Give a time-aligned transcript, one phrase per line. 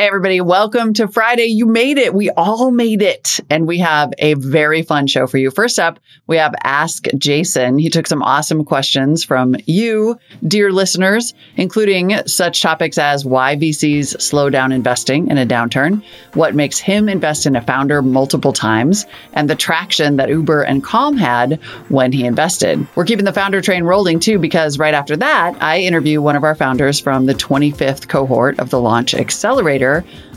[0.00, 1.48] Hey, everybody, welcome to Friday.
[1.48, 2.14] You made it.
[2.14, 3.38] We all made it.
[3.50, 5.50] And we have a very fun show for you.
[5.50, 7.76] First up, we have Ask Jason.
[7.76, 14.22] He took some awesome questions from you, dear listeners, including such topics as why VCs
[14.22, 19.04] slow down investing in a downturn, what makes him invest in a founder multiple times,
[19.34, 21.60] and the traction that Uber and Calm had
[21.90, 22.86] when he invested.
[22.94, 26.44] We're keeping the founder train rolling too, because right after that, I interview one of
[26.44, 29.89] our founders from the 25th cohort of the Launch Accelerator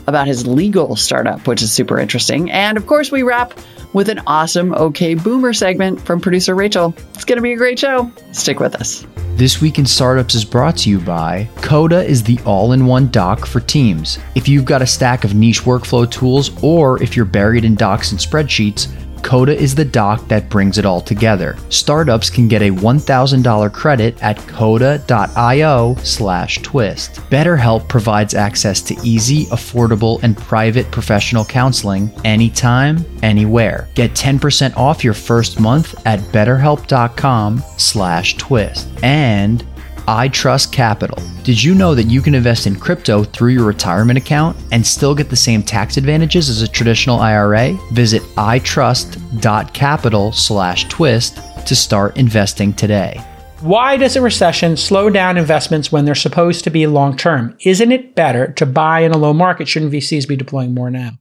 [0.06, 2.50] about his legal startup, which is super interesting.
[2.50, 3.58] And of course, we wrap
[3.94, 6.94] with an awesome OK Boomer segment from producer Rachel.
[7.14, 8.10] It's going to be a great show.
[8.32, 9.06] Stick with us.
[9.36, 13.10] This Week in Startups is brought to you by Coda is the all in one
[13.10, 14.18] doc for teams.
[14.36, 18.12] If you've got a stack of niche workflow tools or if you're buried in docs
[18.12, 18.88] and spreadsheets,
[19.24, 21.56] Coda is the doc that brings it all together.
[21.70, 27.14] Startups can get a $1,000 credit at coda.io slash twist.
[27.30, 33.88] BetterHelp provides access to easy, affordable, and private professional counseling anytime, anywhere.
[33.94, 38.88] Get 10% off your first month at betterhelp.com slash twist.
[39.02, 39.64] And
[40.06, 41.44] iTrustCapital.
[41.44, 45.14] Did you know that you can invest in crypto through your retirement account and still
[45.14, 47.72] get the same tax advantages as a traditional IRA?
[47.92, 53.22] Visit itrust.capital slash twist to start investing today.
[53.60, 57.56] Why does a recession slow down investments when they're supposed to be long term?
[57.64, 59.68] Isn't it better to buy in a low market?
[59.68, 61.12] Shouldn't VCs be deploying more now?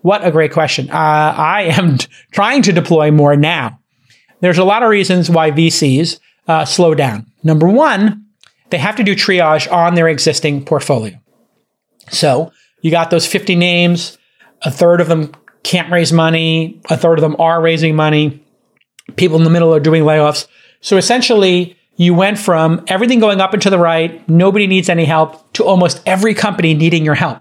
[0.00, 0.90] What a great question.
[0.90, 1.98] Uh, I am
[2.32, 3.78] trying to deploy more now.
[4.40, 6.18] There's a lot of reasons why VCs
[6.48, 7.26] uh, slow down.
[7.44, 8.21] Number one,
[8.72, 11.16] they have to do triage on their existing portfolio.
[12.10, 14.18] So you got those 50 names,
[14.62, 18.44] a third of them can't raise money, a third of them are raising money,
[19.16, 20.48] people in the middle are doing layoffs.
[20.80, 25.04] So essentially, you went from everything going up and to the right, nobody needs any
[25.04, 27.40] help, to almost every company needing your help.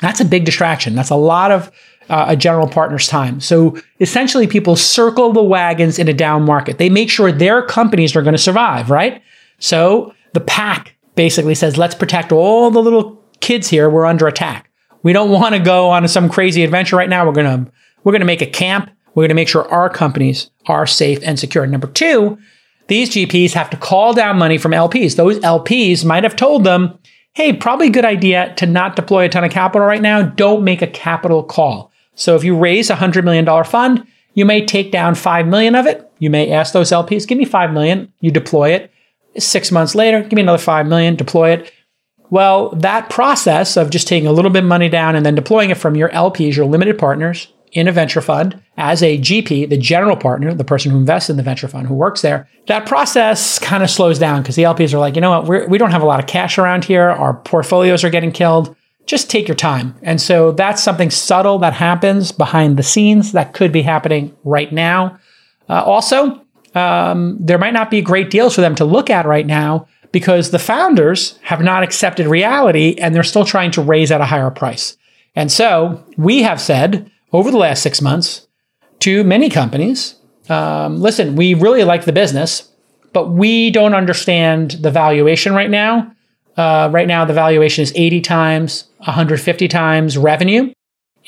[0.00, 0.94] That's a big distraction.
[0.94, 1.72] That's a lot of
[2.08, 3.40] uh, a general partner's time.
[3.40, 6.78] So essentially, people circle the wagons in a down market.
[6.78, 9.22] They make sure their companies are going to survive, right?
[9.58, 13.88] So the pack basically says, let's protect all the little kids here.
[13.90, 14.70] We're under attack.
[15.02, 17.26] We don't want to go on some crazy adventure right now.
[17.26, 17.70] We're gonna
[18.02, 18.90] we're gonna make a camp.
[19.14, 21.66] We're gonna make sure our companies are safe and secure.
[21.66, 22.38] Number two,
[22.88, 25.16] these GPs have to call down money from LPs.
[25.16, 26.98] Those LPs might have told them,
[27.32, 30.22] hey, probably a good idea to not deploy a ton of capital right now.
[30.22, 31.90] Don't make a capital call.
[32.14, 35.86] So if you raise a $100 million fund, you may take down 5 million of
[35.86, 36.10] it.
[36.18, 38.12] You may ask those LPs, give me 5 million.
[38.20, 38.90] You deploy it.
[39.38, 41.72] Six months later, give me another 5 million, deploy it.
[42.30, 45.70] Well, that process of just taking a little bit of money down and then deploying
[45.70, 49.76] it from your LPs, your limited partners, in a venture fund as a GP, the
[49.76, 53.58] general partner, the person who invests in the venture fund who works there, that process
[53.58, 55.84] kind of slows down because the LPs are like, you know what, we're, we do
[55.84, 57.10] not have a lot of cash around here.
[57.10, 58.74] Our portfolios are getting killed.
[59.04, 59.94] Just take your time.
[60.02, 64.72] And so that's something subtle that happens behind the scenes that could be happening right
[64.72, 65.18] now.
[65.68, 66.45] Uh, also,
[66.76, 70.50] um, there might not be great deals for them to look at right now because
[70.50, 74.50] the founders have not accepted reality and they're still trying to raise at a higher
[74.50, 74.96] price.
[75.34, 78.46] And so we have said, over the last six months
[79.00, 80.16] to many companies
[80.48, 82.70] um, listen, we really like the business,
[83.12, 86.12] but we don't understand the valuation right now.
[86.56, 90.72] Uh, right now, the valuation is 80 times, 150 times revenue.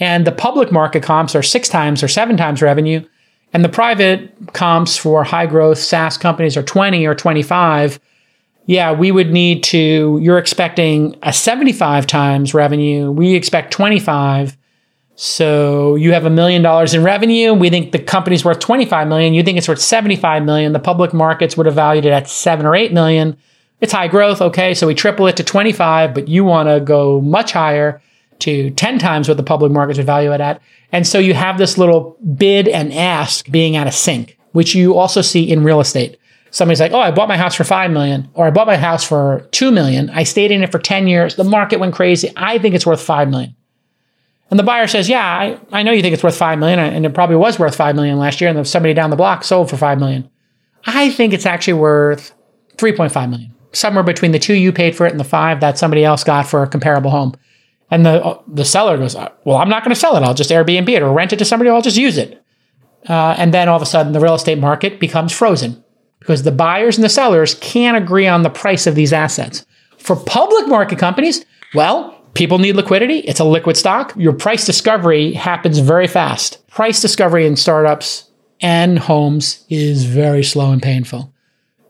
[0.00, 3.04] And the public market comps are six times or seven times revenue.
[3.52, 7.98] And the private comps for high growth SaaS companies are 20 or 25.
[8.66, 13.10] Yeah, we would need to, you're expecting a 75 times revenue.
[13.10, 14.56] We expect 25.
[15.14, 17.54] So you have a million dollars in revenue.
[17.54, 19.34] We think the company's worth 25 million.
[19.34, 20.72] You think it's worth 75 million.
[20.74, 23.36] The public markets would have valued it at seven or eight million.
[23.80, 24.42] It's high growth.
[24.42, 24.74] Okay.
[24.74, 28.02] So we triple it to 25, but you want to go much higher
[28.40, 30.60] to 10 times what the public markets would value it at.
[30.92, 34.96] And so you have this little bid and ask being out of sync, which you
[34.96, 36.18] also see in real estate.
[36.50, 39.04] Somebody's like, oh, I bought my house for 5 million, or I bought my house
[39.04, 40.08] for 2 million.
[40.10, 41.36] I stayed in it for 10 years.
[41.36, 42.32] The market went crazy.
[42.36, 43.54] I think it's worth 5 million.
[44.50, 47.04] And the buyer says, "Yeah, I, I know you think it's worth five million, and
[47.04, 49.76] it probably was worth five million last year, and somebody down the block sold for
[49.76, 50.28] five million.
[50.86, 52.32] I think it's actually worth
[52.78, 55.60] three point five million, somewhere between the two you paid for it and the five
[55.60, 57.34] that somebody else got for a comparable home."
[57.90, 60.22] And the the seller goes, "Well, I'm not going to sell it.
[60.22, 61.70] I'll just Airbnb it or rent it to somebody.
[61.70, 62.42] Or I'll just use it."
[63.08, 65.82] Uh, and then all of a sudden, the real estate market becomes frozen
[66.18, 69.64] because the buyers and the sellers can't agree on the price of these assets.
[69.96, 71.44] For public market companies,
[71.74, 73.18] well, People need liquidity.
[73.18, 74.14] It's a liquid stock.
[74.16, 76.64] Your price discovery happens very fast.
[76.68, 78.30] Price discovery in startups
[78.60, 81.32] and homes is very slow and painful.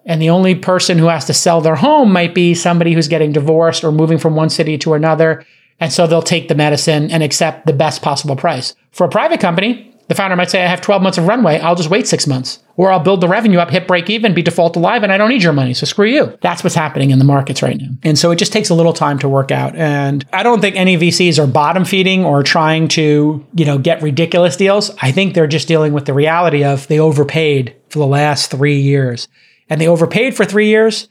[0.06, 3.32] And the only person who has to sell their home might be somebody who's getting
[3.32, 5.44] divorced or moving from one city to another.
[5.80, 8.74] And so they'll take the medicine and accept the best possible price.
[8.90, 11.60] For a private company, the founder might say, I have 12 months of runway.
[11.60, 12.60] I'll just wait six months.
[12.76, 15.28] Or I'll build the revenue up, hit break even, be default alive, and I don't
[15.28, 15.74] need your money.
[15.74, 16.38] So screw you.
[16.40, 17.88] That's what's happening in the markets right now.
[18.02, 19.76] And so it just takes a little time to work out.
[19.76, 24.00] And I don't think any VCs are bottom feeding or trying to, you know, get
[24.00, 24.90] ridiculous deals.
[25.02, 28.80] I think they're just dealing with the reality of they overpaid for the last three
[28.80, 29.28] years.
[29.68, 31.08] And they overpaid for three years.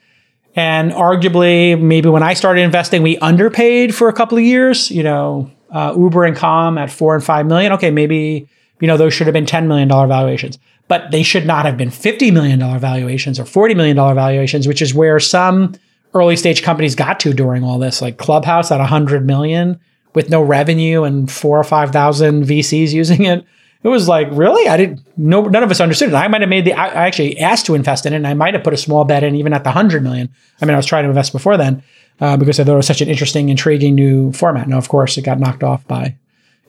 [0.58, 4.92] And arguably, maybe when I started investing, we underpaid for a couple of years.
[4.92, 7.72] You know, uh, Uber and Calm at four and five million.
[7.74, 8.50] Okay, maybe
[8.80, 11.90] you know, those should have been $10 million valuations, but they should not have been
[11.90, 15.74] $50 million valuations or $40 million valuations, which is where some
[16.14, 19.80] early stage companies got to during all this, like Clubhouse at a 100 million
[20.14, 23.46] with no revenue and four or 5,000 VCs using it.
[23.84, 24.68] It was like, really?
[24.68, 26.16] I didn't no none of us understood it.
[26.16, 28.54] I might have made the I, actually asked to invest in it and I might
[28.54, 30.30] have put a small bet in even at the 100 million.
[30.62, 31.84] I mean, I was trying to invest before then
[32.20, 34.68] uh, because I thought it was such an interesting, intriguing new format.
[34.68, 36.16] Now, of course, it got knocked off by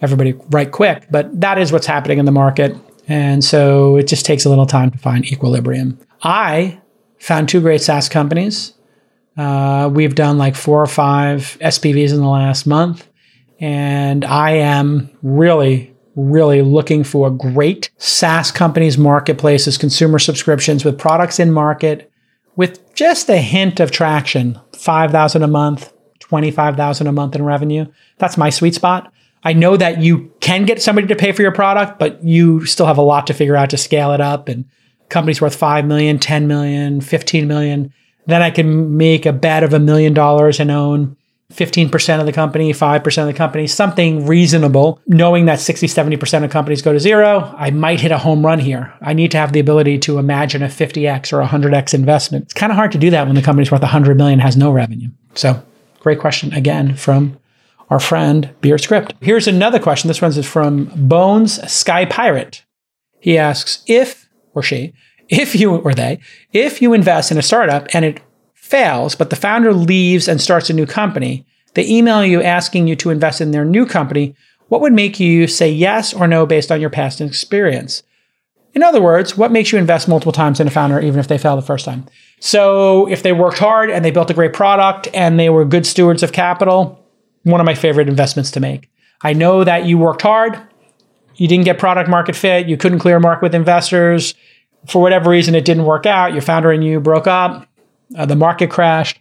[0.00, 2.76] everybody right quick, but that is what's happening in the market.
[3.08, 5.98] And so it just takes a little time to find equilibrium.
[6.22, 6.80] I
[7.18, 8.74] found two great SaaS companies.
[9.36, 13.08] Uh, we've done like four or five SPVs in the last month.
[13.60, 21.38] And I am really, really looking for great SaaS companies, marketplaces, consumer subscriptions with products
[21.38, 22.10] in market
[22.56, 27.86] with just a hint of traction 5,000 a month, 25,000 a month in revenue.
[28.18, 29.12] That's my sweet spot.
[29.44, 32.86] I know that you can get somebody to pay for your product, but you still
[32.86, 34.48] have a lot to figure out to scale it up.
[34.48, 34.64] And
[35.08, 37.92] companies worth 5 million, 10 million, 15 million.
[38.26, 41.16] Then I can make a bet of a million dollars and own
[41.52, 46.50] 15% of the company, 5% of the company, something reasonable, knowing that 60, 70% of
[46.50, 47.54] companies go to zero.
[47.56, 48.92] I might hit a home run here.
[49.00, 52.44] I need to have the ability to imagine a 50x or 100x investment.
[52.44, 54.70] It's kind of hard to do that when the company's worth 100 million has no
[54.70, 55.08] revenue.
[55.34, 55.62] So,
[56.00, 57.38] great question again from
[57.88, 59.14] our friend Beer Script.
[59.22, 60.08] Here's another question.
[60.08, 62.62] This one is from Bones Sky Pirate.
[63.20, 64.92] He asks if or she,
[65.28, 66.20] if you or they,
[66.52, 68.20] if you invest in a startup and it
[68.68, 72.96] fails, but the founder leaves and starts a new company, they email you asking you
[72.96, 74.34] to invest in their new company.
[74.68, 78.02] What would make you say yes or no based on your past experience?
[78.74, 81.38] In other words, what makes you invest multiple times in a founder even if they
[81.38, 82.06] fail the first time?
[82.40, 85.86] So, if they worked hard and they built a great product and they were good
[85.86, 87.04] stewards of capital,
[87.44, 88.90] one of my favorite investments to make.
[89.22, 90.60] I know that you worked hard,
[91.36, 94.34] you didn't get product market fit, you couldn't clear mark with investors.
[94.86, 96.32] For whatever reason, it didn't work out.
[96.32, 97.67] Your founder and you broke up,
[98.16, 99.18] uh, the market crashed.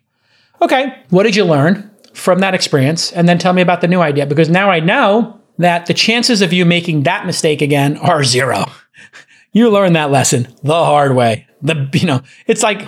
[0.61, 3.11] Okay, what did you learn from that experience?
[3.11, 6.41] And then tell me about the new idea because now I know that the chances
[6.41, 8.65] of you making that mistake again are zero.
[9.51, 11.47] you learned that lesson the hard way.
[11.61, 12.87] The you know, it's like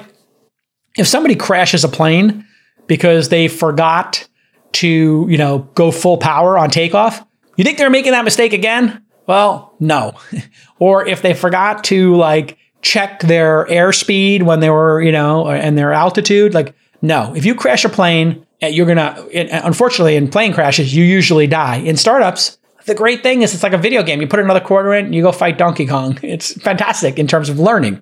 [0.98, 2.46] if somebody crashes a plane
[2.88, 4.28] because they forgot
[4.74, 7.26] to, you know, go full power on takeoff.
[7.56, 9.04] You think they're making that mistake again?
[9.28, 10.14] Well, no.
[10.80, 15.78] or if they forgot to like check their airspeed when they were, you know, and
[15.78, 17.34] their altitude, like, no.
[17.36, 21.78] If you crash a plane, eh, you're gonna, unfortunately, in plane crashes, you usually die.
[21.78, 24.22] In startups, the great thing is it's like a video game.
[24.22, 26.18] You put another quarter in, you go fight Donkey Kong.
[26.24, 28.02] It's fantastic in terms of learning.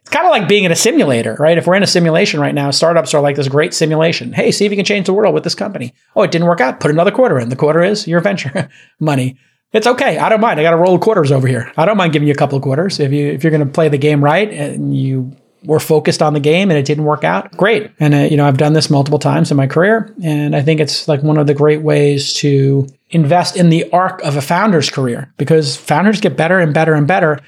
[0.00, 1.56] It's kind of like being in a simulator, right?
[1.56, 4.32] If we're in a simulation right now, startups are like this great simulation.
[4.32, 5.94] Hey, see if you can change the world with this company.
[6.16, 6.80] Oh, it didn't work out.
[6.80, 7.50] Put another quarter in.
[7.50, 8.68] The quarter is your venture
[9.00, 9.38] money.
[9.72, 10.18] It's okay.
[10.18, 10.60] I don't mind.
[10.60, 11.72] I got a roll of quarters over here.
[11.76, 13.72] I don't mind giving you a couple of quarters if you if you're going to
[13.72, 17.24] play the game right and you were focused on the game and it didn't work
[17.24, 17.56] out.
[17.56, 17.90] Great.
[17.98, 20.80] And uh, you know, I've done this multiple times in my career, and I think
[20.80, 24.90] it's like one of the great ways to invest in the arc of a founder's
[24.90, 27.38] career because founders get better and better and better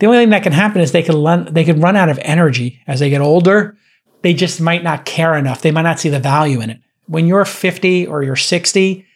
[0.00, 2.18] the only thing that can happen is they can run, they can run out of
[2.22, 3.76] energy as they get older.
[4.22, 5.60] They just might not care enough.
[5.60, 6.80] They might not see the value in it.
[7.06, 9.06] When you're 50 or you're 60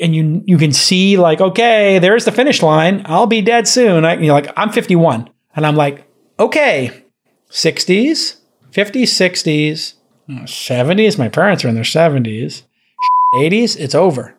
[0.00, 3.02] and you you can see like, okay, there's the finish line.
[3.06, 4.04] I'll be dead soon.
[4.04, 5.28] I, you're like, I'm 51.
[5.54, 6.06] And I'm like,
[6.38, 7.04] okay,
[7.50, 8.36] 60s,
[8.70, 9.94] 50s, 60s,
[10.30, 11.18] 70s.
[11.18, 12.62] My parents are in their 70s.
[13.34, 14.38] 80s, it's over.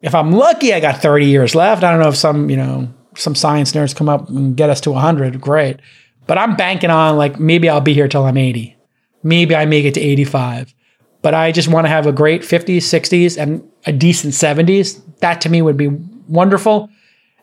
[0.00, 1.82] If I'm lucky, I got 30 years left.
[1.82, 4.80] I don't know if some, you know, some science nerds come up and get us
[4.82, 5.80] to 100, great.
[6.26, 8.76] But I'm banking on like maybe I'll be here till I'm 80.
[9.22, 10.74] Maybe I make it to 85.
[11.22, 15.00] But I just want to have a great 50s, 60s, and a decent 70s.
[15.18, 15.88] That to me would be
[16.28, 16.90] wonderful.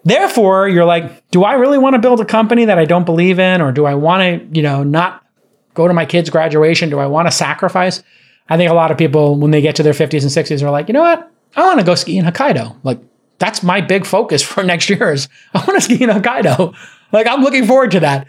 [0.04, 3.40] Therefore, you're like, do I really want to build a company that I don't believe
[3.40, 3.62] in?
[3.62, 5.26] Or do I want to, you know, not
[5.74, 6.90] go to my kid's graduation?
[6.90, 8.04] Do I want to sacrifice?
[8.48, 10.70] I think a lot of people, when they get to their 50s and 60s, are
[10.70, 11.32] like, you know what?
[11.56, 12.78] I want to go ski in Hokkaido.
[12.84, 13.00] Like,
[13.40, 16.76] that's my big focus for next year is I want to ski in Hokkaido.
[17.12, 18.28] Like I'm looking forward to that.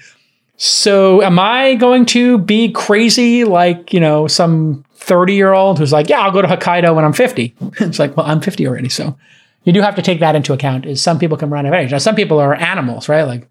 [0.59, 5.93] So am I going to be crazy like, you know, some 30 year old who's
[5.93, 7.55] like, yeah, I'll go to Hokkaido when I'm 50.
[7.81, 8.89] it's like, well, I'm 50 already.
[8.89, 9.17] So
[9.65, 11.93] you do have to take that into account is some people can run of age.
[11.93, 13.23] Now, some people are animals, right?
[13.23, 13.49] Like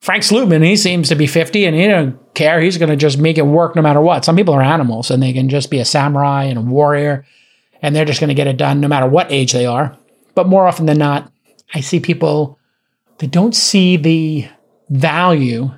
[0.00, 2.60] Frank Slootman, he seems to be 50 and he don't care.
[2.60, 4.24] He's going to just make it work no matter what.
[4.24, 7.24] Some people are animals and they can just be a samurai and a warrior
[7.82, 9.96] and they're just going to get it done no matter what age they are.
[10.34, 11.30] But more often than not,
[11.74, 12.58] I see people
[13.18, 14.48] that don't see the
[14.88, 15.70] value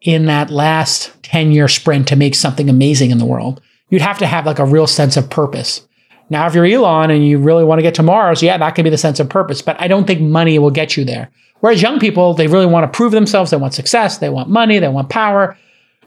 [0.00, 3.60] in that last 10 year sprint to make something amazing in the world.
[3.90, 5.86] You'd have to have like a real sense of purpose.
[6.30, 8.84] Now, if you're Elon and you really want to get to Mars, yeah, that could
[8.84, 11.28] be the sense of purpose, but I don't think money will get you there.
[11.58, 13.50] Whereas young people, they really want to prove themselves.
[13.50, 14.18] They want success.
[14.18, 14.78] They want money.
[14.78, 15.58] They want power.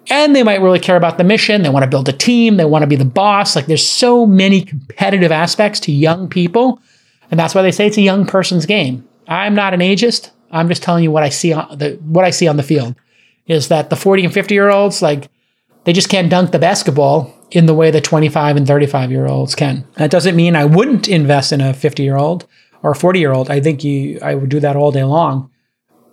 [0.10, 1.62] And they might really care about the mission.
[1.62, 2.58] They want to build a team.
[2.58, 3.56] They want to be the boss.
[3.56, 6.82] Like there's so many competitive aspects to young people.
[7.30, 9.08] And that's why they say it's a young person's game.
[9.28, 10.32] I'm not an ageist.
[10.52, 12.96] I'm just telling you what I see on the what I see on the field
[13.48, 15.30] is that the 40 and 50 year olds like
[15.84, 19.55] they just can't dunk the basketball in the way that 25 and 35 year olds
[19.55, 19.88] can.
[19.95, 22.48] That doesn't mean I wouldn't invest in a 50 year old
[22.81, 23.50] or a 40 year old.
[23.50, 25.50] I think you I would do that all day long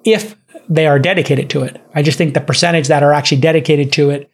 [0.04, 0.36] if
[0.68, 1.80] they are dedicated to it.
[1.94, 4.30] I just think the percentage that are actually dedicated to it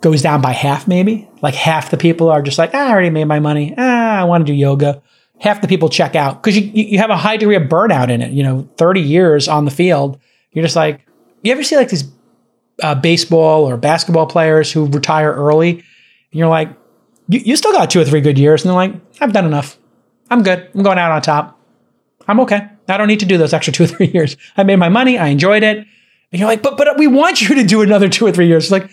[0.00, 1.28] goes down by half maybe.
[1.42, 3.74] Like half the people are just like, ah, I already made my money.
[3.76, 5.02] Ah, I want to do yoga.
[5.38, 8.22] Half the people check out because you, you have a high degree of burnout in
[8.22, 8.32] it.
[8.32, 10.18] You know, 30 years on the field,
[10.52, 11.06] you're just like,
[11.42, 12.10] you ever see like these
[12.82, 15.84] uh, baseball or basketball players who retire early,
[16.32, 16.70] and you're like,
[17.28, 19.78] you, you still got two or three good years, and they're like, I've done enough.
[20.30, 20.68] I'm good.
[20.74, 21.58] I'm going out on top.
[22.28, 22.68] I'm okay.
[22.88, 24.36] I don't need to do those extra two or three years.
[24.56, 25.18] I made my money.
[25.18, 25.78] I enjoyed it.
[26.32, 28.64] And you're like, but but we want you to do another two or three years.
[28.64, 28.90] It's like,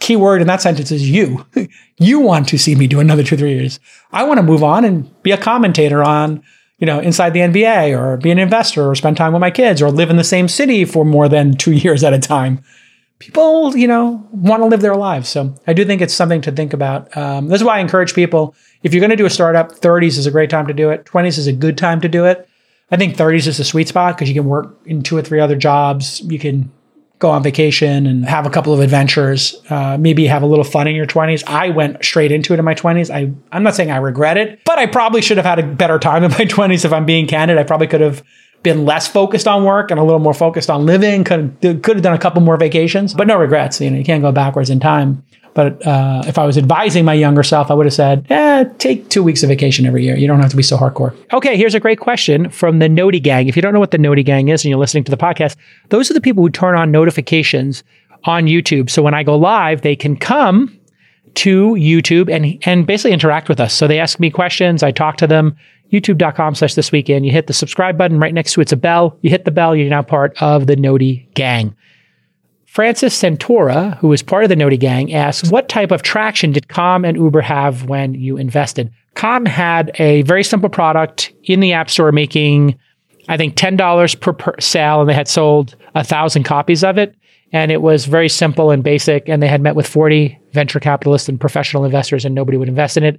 [0.00, 1.44] key word in that sentence is you.
[1.98, 3.80] you want to see me do another two or three years.
[4.12, 6.42] I want to move on and be a commentator on,
[6.78, 9.82] you know, inside the NBA or be an investor or spend time with my kids
[9.82, 12.62] or live in the same city for more than two years at a time
[13.18, 15.28] people, you know, want to live their lives.
[15.28, 17.14] So I do think it's something to think about.
[17.16, 20.18] Um, this is why I encourage people if you're going to do a startup, 30s
[20.18, 21.04] is a great time to do it.
[21.04, 22.48] 20s is a good time to do it.
[22.90, 25.40] I think 30s is a sweet spot because you can work in two or three
[25.40, 26.20] other jobs.
[26.20, 26.70] You can
[27.18, 29.60] go on vacation and have a couple of adventures.
[29.68, 31.42] Uh, maybe have a little fun in your 20s.
[31.46, 33.12] I went straight into it in my 20s.
[33.12, 35.98] I, I'm not saying I regret it, but I probably should have had a better
[35.98, 37.58] time in my 20s if I'm being candid.
[37.58, 38.22] I probably could have
[38.62, 41.24] been less focused on work and a little more focused on living.
[41.24, 43.80] Could could have done a couple more vacations, but no regrets.
[43.80, 45.24] You know, you can't go backwards in time.
[45.54, 49.08] But uh, if I was advising my younger self, I would have said, "Yeah, take
[49.08, 50.16] two weeks of vacation every year.
[50.16, 53.18] You don't have to be so hardcore." Okay, here's a great question from the Noti
[53.18, 53.48] Gang.
[53.48, 55.56] If you don't know what the Noti Gang is and you're listening to the podcast,
[55.88, 57.82] those are the people who turn on notifications
[58.24, 58.90] on YouTube.
[58.90, 60.78] So when I go live, they can come
[61.34, 63.74] to YouTube and and basically interact with us.
[63.74, 65.56] So they ask me questions, I talk to them
[65.92, 67.24] youtube.com slash this weekend.
[67.24, 69.18] You hit the subscribe button right next to it's a bell.
[69.22, 71.74] You hit the bell, you're now part of the Noti gang.
[72.66, 76.68] Francis Centora, who is part of the Noti gang, asks, what type of traction did
[76.68, 78.92] Calm and Uber have when you invested?
[79.14, 82.78] Calm had a very simple product in the App Store making,
[83.26, 87.16] I think, $10 per, per sale, and they had sold a thousand copies of it.
[87.52, 89.28] And it was very simple and basic.
[89.28, 92.98] And they had met with 40 venture capitalists and professional investors, and nobody would invest
[92.98, 93.18] in it.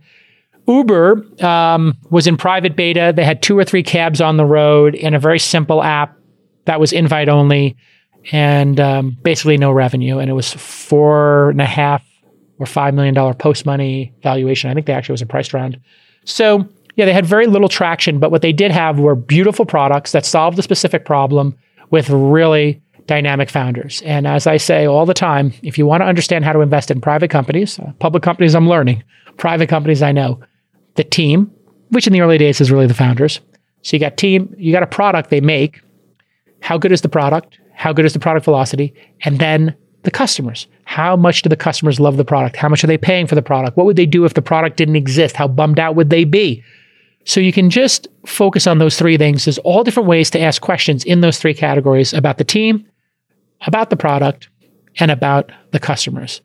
[0.69, 3.11] Uber um, was in private beta.
[3.13, 6.15] They had two or three cabs on the road in a very simple app
[6.65, 7.75] that was invite only
[8.31, 10.19] and um, basically no revenue.
[10.19, 12.05] And it was four and a half
[12.59, 14.69] or five million dollar post money valuation.
[14.69, 15.79] I think they actually was a price round.
[16.25, 20.11] So yeah, they had very little traction, but what they did have were beautiful products
[20.11, 21.57] that solved a specific problem
[21.89, 24.03] with really dynamic founders.
[24.03, 26.91] And as I say all the time, if you want to understand how to invest
[26.91, 29.03] in private companies, uh, public companies, I'm learning,
[29.37, 30.39] private companies, I know,
[30.95, 31.51] the team,
[31.89, 33.39] which in the early days is really the founders.
[33.81, 35.81] So you got team, you got a product they make.
[36.61, 37.57] How good is the product?
[37.73, 38.93] How good is the product velocity?
[39.21, 40.67] And then the customers.
[40.85, 42.55] How much do the customers love the product?
[42.55, 43.77] How much are they paying for the product?
[43.77, 45.35] What would they do if the product didn't exist?
[45.35, 46.63] How bummed out would they be?
[47.25, 49.45] So you can just focus on those three things.
[49.45, 52.85] There's all different ways to ask questions in those three categories about the team,
[53.67, 54.49] about the product,
[54.99, 56.41] and about the customers.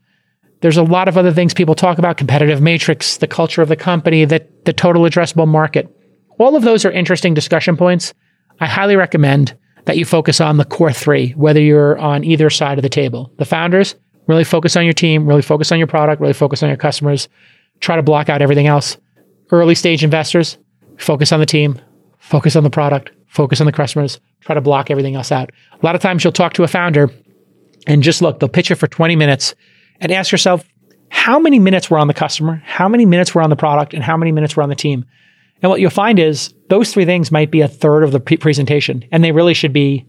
[0.65, 3.77] There's a lot of other things people talk about competitive matrix, the culture of the
[3.77, 5.95] company, the, the total addressable market.
[6.39, 8.15] All of those are interesting discussion points.
[8.61, 9.55] I highly recommend
[9.85, 13.31] that you focus on the core three, whether you're on either side of the table.
[13.37, 13.95] The founders,
[14.27, 17.29] really focus on your team, really focus on your product, really focus on your customers,
[17.81, 18.97] try to block out everything else.
[19.51, 20.57] Early stage investors,
[20.97, 21.79] focus on the team,
[22.21, 25.51] focus on the product, focus on the customers, try to block everything else out.
[25.75, 27.11] A lot of times you'll talk to a founder
[27.87, 29.55] and just look, they'll pitch it for 20 minutes
[30.05, 30.65] and ask yourself
[31.09, 34.03] how many minutes were on the customer, how many minutes were on the product, and
[34.03, 35.05] how many minutes were on the team.
[35.63, 38.37] And what you'll find is those three things might be a third of the pre-
[38.37, 40.07] presentation, and they really should be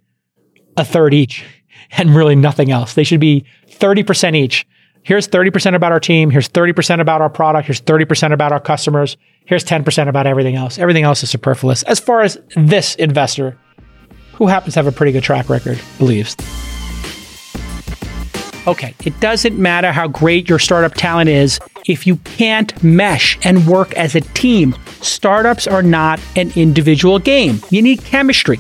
[0.77, 1.45] a third each
[1.91, 2.93] and really nothing else.
[2.93, 4.67] They should be 30% each.
[5.03, 9.17] here's 30% about our team, here's 30% about our product, here's 30% about our customers,
[9.45, 10.77] here's 10% about everything else.
[10.79, 11.83] Everything else is superfluous.
[11.83, 13.57] As far as this investor,
[14.33, 16.35] who happens to have a pretty good track record, believes.
[18.67, 23.67] Okay, it doesn't matter how great your startup talent is if you can't mesh and
[23.67, 24.75] work as a team.
[25.01, 27.62] Startups are not an individual game.
[27.69, 28.60] You need chemistry.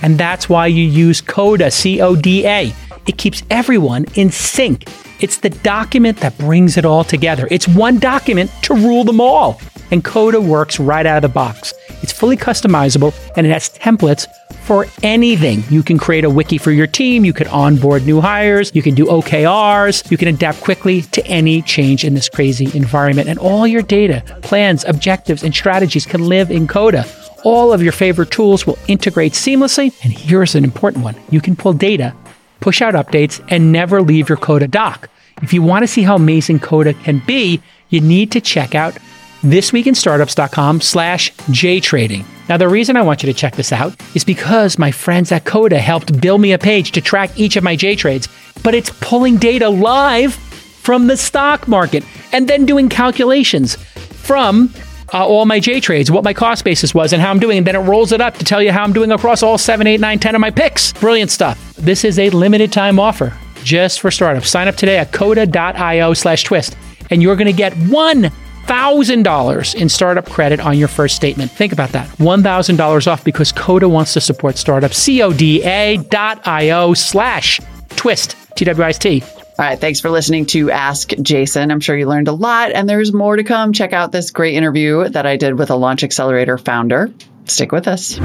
[0.00, 2.72] And that's why you use CODA, C O D A.
[3.06, 4.88] It keeps everyone in sync.
[5.20, 7.46] It's the document that brings it all together.
[7.50, 9.60] It's one document to rule them all.
[9.90, 11.74] And CODA works right out of the box.
[12.02, 14.26] It's fully customizable and it has templates
[14.62, 15.64] for anything.
[15.70, 18.94] You can create a wiki for your team, you can onboard new hires, you can
[18.94, 23.28] do OKRs, you can adapt quickly to any change in this crazy environment.
[23.28, 27.04] And all your data, plans, objectives, and strategies can live in CODA.
[27.44, 29.92] All of your favorite tools will integrate seamlessly.
[30.04, 32.14] And here's an important one you can pull data,
[32.60, 35.08] push out updates, and never leave your CODA doc.
[35.42, 38.96] If you want to see how amazing CODA can be, you need to check out
[39.42, 42.24] thisweekinstartups.com slash jtrading.
[42.52, 45.46] Now, the reason I want you to check this out is because my friends at
[45.46, 48.28] Coda helped build me a page to track each of my J trades,
[48.62, 54.68] but it's pulling data live from the stock market and then doing calculations from
[55.14, 57.56] uh, all my J trades, what my cost basis was, and how I'm doing.
[57.56, 59.86] And then it rolls it up to tell you how I'm doing across all 7,
[59.86, 60.92] 8, 9, 10 of my picks.
[60.92, 61.74] Brilliant stuff.
[61.76, 64.50] This is a limited time offer just for startups.
[64.50, 66.76] Sign up today at coda.io slash twist,
[67.08, 68.30] and you're going to get one
[68.66, 71.50] $1,000 in startup credit on your first statement.
[71.50, 72.08] Think about that.
[72.18, 74.96] $1,000 off because Coda wants to support startups.
[74.98, 79.22] C-O-D-A.io slash twist, T-W-I-S-T.
[79.22, 79.78] All right.
[79.78, 81.70] Thanks for listening to Ask Jason.
[81.70, 83.72] I'm sure you learned a lot and there's more to come.
[83.74, 87.12] Check out this great interview that I did with a Launch Accelerator founder.
[87.44, 88.18] Stick with us.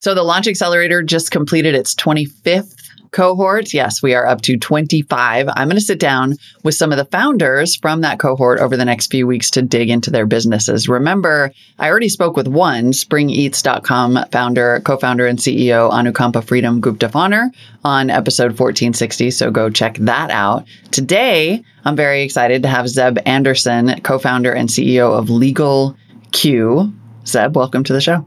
[0.00, 2.74] So the Launch Accelerator just completed its 25th
[3.10, 3.72] cohort.
[3.72, 5.48] Yes, we are up to 25.
[5.48, 8.84] I'm going to sit down with some of the founders from that cohort over the
[8.84, 10.86] next few weeks to dig into their businesses.
[10.86, 17.10] Remember, I already spoke with one springeats.com founder, co-founder and CEO Anukampa Freedom Gupta
[17.84, 19.30] on episode 1460.
[19.30, 20.66] So go check that out.
[20.90, 25.96] Today, I'm very excited to have Zeb Anderson, co-founder and CEO of Legal
[26.32, 26.92] Q.
[27.26, 28.26] Zeb, welcome to the show.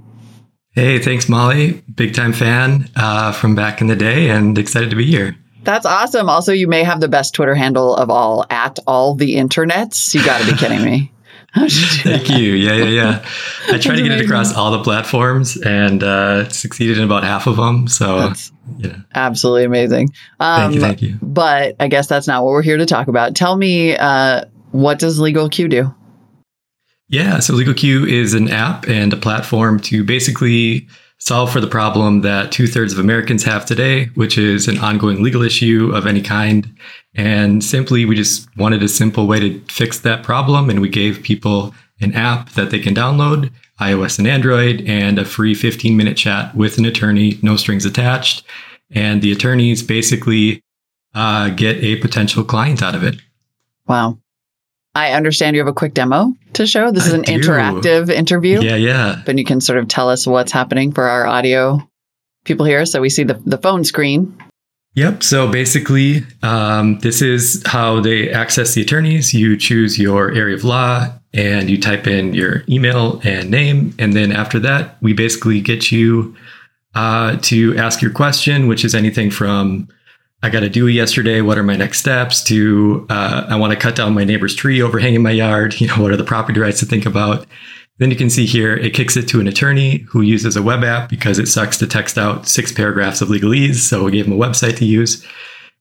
[0.71, 1.84] Hey, thanks, Molly.
[1.93, 5.36] Big time fan uh, from back in the day and excited to be here.
[5.63, 6.29] That's awesome.
[6.29, 10.13] Also, you may have the best Twitter handle of all at all the internets.
[10.13, 11.12] You got to be kidding me.
[11.55, 12.53] Thank you.
[12.53, 13.25] Yeah, yeah, yeah.
[13.69, 17.47] I tried to get it across all the platforms and uh, succeeded in about half
[17.47, 17.88] of them.
[17.88, 18.97] So, that's yeah.
[19.15, 20.13] absolutely amazing.
[20.39, 20.82] Um, thank you.
[20.82, 21.17] Thank you.
[21.21, 23.36] But I guess that's not what we're here to talk about.
[23.36, 25.95] Tell me, uh, what does LegalQ do?
[27.10, 32.22] Yeah, so LegalQ is an app and a platform to basically solve for the problem
[32.22, 36.22] that two thirds of Americans have today, which is an ongoing legal issue of any
[36.22, 36.72] kind.
[37.15, 40.69] And simply, we just wanted a simple way to fix that problem.
[40.69, 45.26] And we gave people an app that they can download, iOS and Android, and a
[45.26, 48.43] free 15 minute chat with an attorney, no strings attached.
[48.91, 50.63] And the attorneys basically
[51.15, 53.15] uh, get a potential client out of it.
[53.88, 54.19] Wow.
[54.95, 56.91] I understand you have a quick demo to show.
[56.91, 58.62] This is an interactive interview.
[58.62, 59.21] Yeah, yeah.
[59.25, 61.80] But you can sort of tell us what's happening for our audio
[62.43, 62.86] people here.
[62.86, 64.36] So we see the, the phone screen.
[64.95, 65.21] Yep.
[65.21, 69.34] So basically, um, this is how they access the attorneys.
[69.34, 73.93] You choose your area of law and you type in your email and name.
[73.99, 76.36] And then after that, we basically get you
[76.95, 79.88] uh, to ask your question, which is anything from
[80.41, 81.41] I got a DUI yesterday.
[81.41, 82.43] What are my next steps?
[82.45, 85.75] To uh, I want to cut down my neighbor's tree overhanging my yard.
[85.80, 87.45] You know, what are the property rights to think about?
[87.97, 90.84] Then you can see here it kicks it to an attorney who uses a web
[90.84, 93.75] app because it sucks to text out six paragraphs of legalese.
[93.75, 95.25] So we gave him a website to use.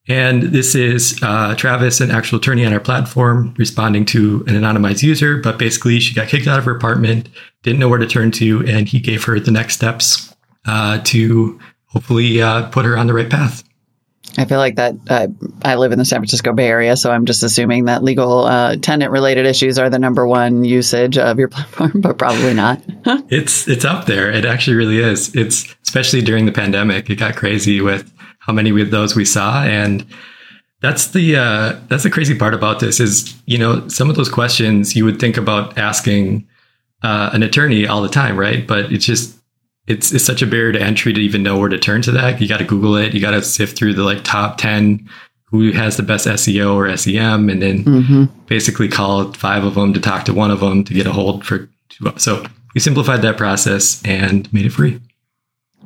[0.08, 5.02] And this is uh, Travis, an actual attorney on our platform, responding to an anonymized
[5.02, 5.36] user.
[5.36, 7.28] But basically, she got kicked out of her apartment,
[7.62, 10.34] didn't know where to turn to, and he gave her the next steps
[10.66, 13.67] uh, to hopefully uh, put her on the right path.
[14.38, 15.26] I feel like that uh,
[15.62, 18.76] I live in the San Francisco Bay Area, so I'm just assuming that legal uh,
[18.76, 22.80] tenant related issues are the number one usage of your platform, but probably not.
[23.30, 24.30] it's it's up there.
[24.30, 25.34] It actually really is.
[25.34, 29.64] It's especially during the pandemic, it got crazy with how many of those we saw,
[29.64, 30.06] and
[30.80, 34.28] that's the uh, that's the crazy part about this is you know some of those
[34.28, 36.46] questions you would think about asking
[37.02, 38.66] uh, an attorney all the time, right?
[38.66, 39.37] But it's just
[39.88, 42.40] it's, it's such a barrier to entry to even know where to turn to that.
[42.40, 43.14] You got to Google it.
[43.14, 45.08] You got to sift through the like top 10
[45.50, 48.24] who has the best SEO or SEM and then mm-hmm.
[48.46, 51.44] basically call five of them to talk to one of them to get a hold
[51.44, 52.12] for two.
[52.18, 55.00] So we simplified that process and made it free.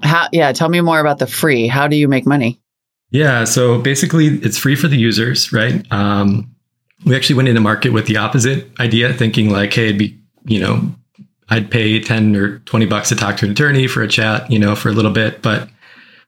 [0.03, 0.51] How, yeah.
[0.53, 1.69] Tell me more about the free.
[1.69, 2.61] How do you make money?
[3.11, 3.45] Yeah.
[3.45, 5.87] So basically it's free for the users, right?
[5.93, 6.53] Um,
[7.05, 10.61] we actually went into market with the opposite idea, thinking like, hey, it'd be, you
[10.61, 10.93] know,
[11.53, 14.59] I'd pay 10 or 20 bucks to talk to an attorney for a chat, you
[14.59, 15.43] know, for a little bit.
[15.43, 15.69] But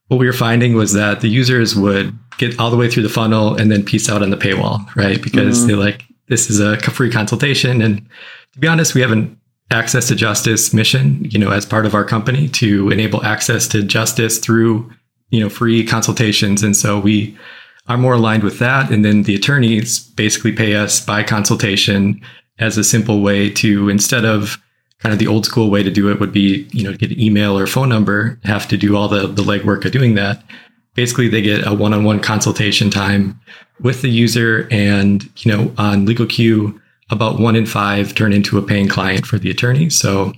[0.07, 3.09] what we were finding was that the users would get all the way through the
[3.09, 5.19] funnel and then piece out on the paywall, right?
[5.19, 5.67] Because mm-hmm.
[5.67, 7.81] they like, this is a free consultation.
[7.81, 8.07] And
[8.53, 9.35] to be honest, we have an
[9.71, 13.81] access to justice mission, you know, as part of our company to enable access to
[13.81, 14.91] justice through,
[15.31, 16.61] you know, free consultations.
[16.61, 17.35] And so we
[17.87, 18.91] are more aligned with that.
[18.91, 22.21] And then the attorneys basically pay us by consultation
[22.59, 24.59] as a simple way to, instead of
[25.05, 27.19] kind of the old school way to do it would be, you know, get an
[27.19, 30.43] email or phone number, have to do all the, the legwork of doing that.
[30.95, 33.39] Basically, they get a one-on-one consultation time
[33.79, 38.63] with the user and, you know, on LegalQ, about one in five turn into a
[38.63, 39.91] paying client for the attorney.
[39.91, 40.33] So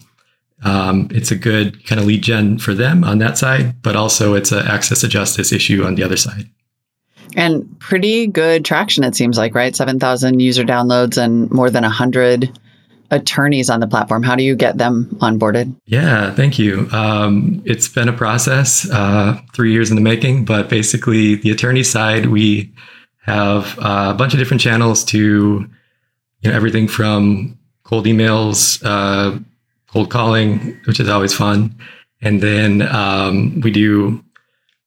[0.63, 4.33] um, it's a good kind of lead gen for them on that side, but also
[4.33, 6.49] it's an access to justice issue on the other side.
[7.37, 9.73] And pretty good traction, it seems like, right?
[9.73, 12.59] 7,000 user downloads and more than 100
[13.11, 14.23] attorneys on the platform.
[14.23, 15.75] How do you get them onboarded?
[15.85, 16.87] Yeah, thank you.
[16.91, 21.83] Um, it's been a process, uh, three years in the making, but basically, the attorney
[21.83, 22.71] side, we
[23.21, 25.69] have uh, a bunch of different channels to
[26.41, 29.39] you know, everything from cold emails, uh,
[29.87, 31.75] cold calling, which is always fun.
[32.21, 34.23] And then um, we do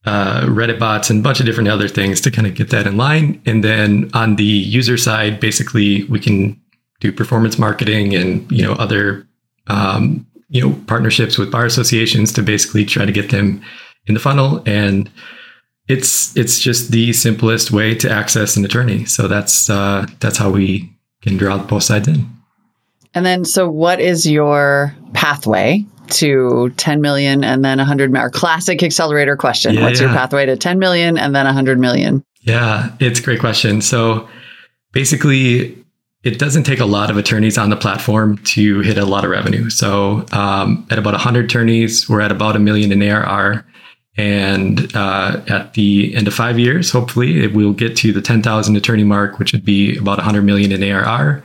[0.05, 2.87] uh, Reddit bots and a bunch of different other things to kind of get that
[2.87, 3.41] in line.
[3.47, 6.61] And then on the user side, basically we can
[7.01, 9.27] do performance marketing and you know other
[9.67, 13.63] um, you know partnerships with bar associations to basically try to get them
[14.07, 14.63] in the funnel.
[14.67, 15.11] And
[15.89, 19.05] it's it's just the simplest way to access an attorney.
[19.07, 22.29] So that's uh, that's how we can draw both sides in.
[23.13, 28.31] And then, so what is your pathway to 10 million and then 100 million?
[28.31, 29.75] Classic accelerator question.
[29.75, 30.07] Yeah, What's yeah.
[30.07, 32.25] your pathway to 10 million and then 100 million?
[32.43, 33.83] Yeah, it's a great question.
[33.83, 34.29] So
[34.93, 35.77] basically,
[36.23, 39.31] it doesn't take a lot of attorneys on the platform to hit a lot of
[39.31, 39.71] revenue.
[39.71, 43.67] So um, at about 100 attorneys, we're at about a million in ARR.
[44.17, 48.77] And uh, at the end of five years, hopefully, it will get to the 10,000
[48.77, 51.43] attorney mark, which would be about 100 million in ARR.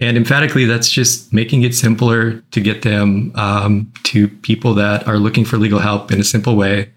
[0.00, 5.18] And emphatically, that's just making it simpler to get them um, to people that are
[5.18, 6.90] looking for legal help in a simple way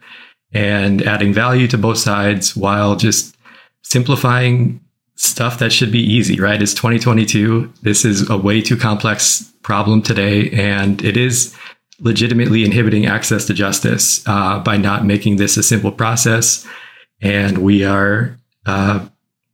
[0.54, 3.36] and adding value to both sides while just
[3.84, 4.80] simplifying
[5.22, 6.62] stuff that should be easy, right?
[6.62, 7.72] It's 2022.
[7.84, 10.50] This is a way too complex problem today.
[10.50, 11.56] And it is
[12.00, 16.68] legitimately inhibiting access to justice uh, by not making this a simple process.
[17.22, 19.08] And we are uh,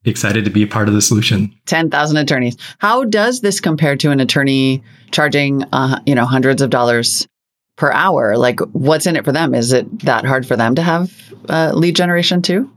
[0.06, 1.54] excited to be a part of the solution.
[1.66, 2.56] 10,000 attorneys.
[2.78, 7.28] How does this compare to an attorney charging, uh, you know, hundreds of dollars
[7.76, 8.38] per hour?
[8.38, 9.54] Like, what's in it for them?
[9.54, 11.12] Is it that hard for them to have
[11.50, 12.72] uh, lead generation too?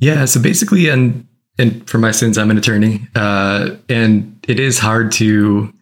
[0.00, 0.24] Yeah.
[0.24, 1.26] So basically, and
[1.58, 5.72] and for my sins, I'm an attorney, uh, and it is hard to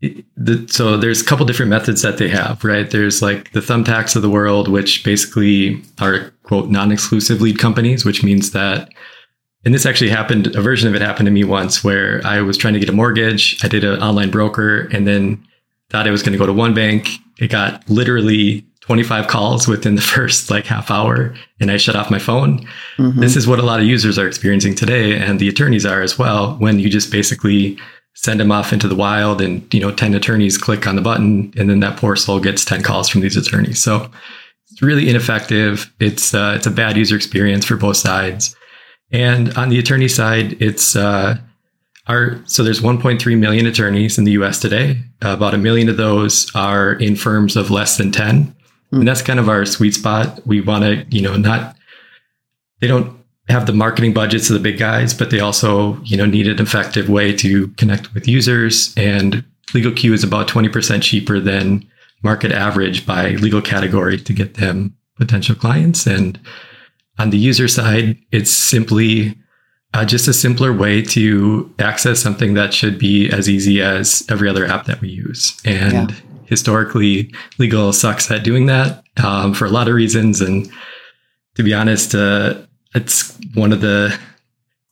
[0.00, 2.88] the, so there's a couple different methods that they have, right?
[2.88, 8.22] There's like the thumbtacks of the world, which basically are quote non-exclusive lead companies, which
[8.22, 8.90] means that,
[9.64, 12.56] and this actually happened, a version of it happened to me once where I was
[12.56, 13.62] trying to get a mortgage.
[13.64, 15.44] I did an online broker and then
[15.90, 17.08] thought I was going to go to one bank.
[17.38, 22.10] It got literally 25 calls within the first like half hour and I shut off
[22.10, 22.66] my phone.
[22.96, 23.20] Mm-hmm.
[23.20, 26.18] This is what a lot of users are experiencing today and the attorneys are as
[26.18, 27.78] well when you just basically
[28.14, 31.52] send them off into the wild and you know 10 attorneys click on the button
[31.58, 33.78] and then that poor soul gets 10 calls from these attorneys.
[33.78, 34.10] So
[34.70, 35.92] it's really ineffective.
[36.00, 38.56] It's uh, it's a bad user experience for both sides.
[39.12, 41.36] And on the attorney side it's uh,
[42.06, 45.02] our so there's 1.3 million attorneys in the us today.
[45.20, 48.54] About a million of those are in firms of less than 10
[48.92, 48.98] mm.
[48.98, 51.76] and that's kind of our sweet spot we want to you know not
[52.80, 56.26] they don't have the marketing budgets of the big guys, but they also, you know,
[56.26, 58.94] need an effective way to connect with users.
[58.96, 61.86] And LegalQ is about 20% cheaper than
[62.22, 66.06] market average by legal category to get them potential clients.
[66.06, 66.38] And
[67.18, 69.34] on the user side, it's simply
[69.94, 74.48] uh, just a simpler way to access something that should be as easy as every
[74.48, 75.58] other app that we use.
[75.64, 76.16] And yeah.
[76.48, 80.40] Historically, legal sucks at doing that um, for a lot of reasons.
[80.40, 80.70] And
[81.54, 82.54] to be honest, uh,
[82.94, 84.18] it's one of the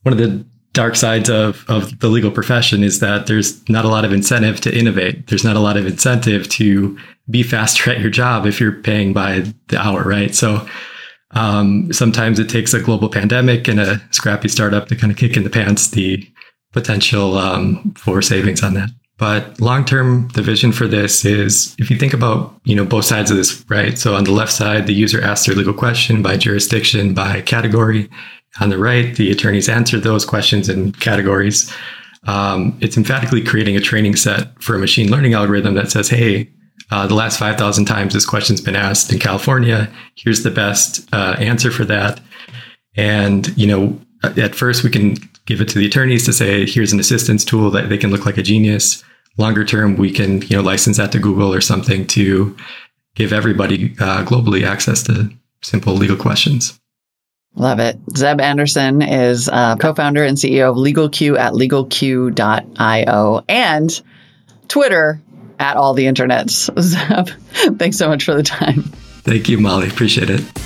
[0.02, 3.88] one of the dark sides of of the legal profession is that there's not a
[3.88, 5.26] lot of incentive to innovate.
[5.28, 6.98] There's not a lot of incentive to
[7.30, 10.34] be faster at your job if you're paying by the hour, right?
[10.34, 10.66] So
[11.32, 15.36] um, sometimes it takes a global pandemic and a scrappy startup to kind of kick
[15.36, 16.26] in the pants the
[16.72, 18.90] potential um, for savings on that.
[19.18, 23.06] But long term, the vision for this is if you think about, you know, both
[23.06, 23.98] sides of this, right?
[23.98, 28.10] So on the left side, the user asks their legal question by jurisdiction, by category.
[28.60, 31.72] on the right, the attorneys answer those questions in categories.
[32.26, 36.50] Um, it's emphatically creating a training set for a machine learning algorithm that says, hey,
[36.90, 41.36] uh, the last 5,000 times this question's been asked in California, here's the best uh,
[41.38, 42.20] answer for that.
[42.96, 46.92] And, you know, at first we can give it to the attorneys to say, here's
[46.92, 49.02] an assistance tool that they can look like a genius.
[49.38, 52.56] Longer term, we can, you know, license that to Google or something to
[53.14, 55.30] give everybody uh, globally access to
[55.62, 56.78] simple legal questions.
[57.54, 57.98] Love it.
[58.14, 64.02] Zeb Anderson is uh, co-founder and CEO of LegalQ at legalq.io and
[64.68, 65.22] Twitter
[65.58, 66.70] at all the internets.
[66.80, 68.82] Zeb, thanks so much for the time.
[69.22, 69.88] Thank you, Molly.
[69.88, 70.65] Appreciate it.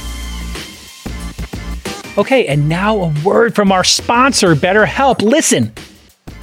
[2.20, 5.22] Okay, and now a word from our sponsor, BetterHelp.
[5.22, 5.72] Listen,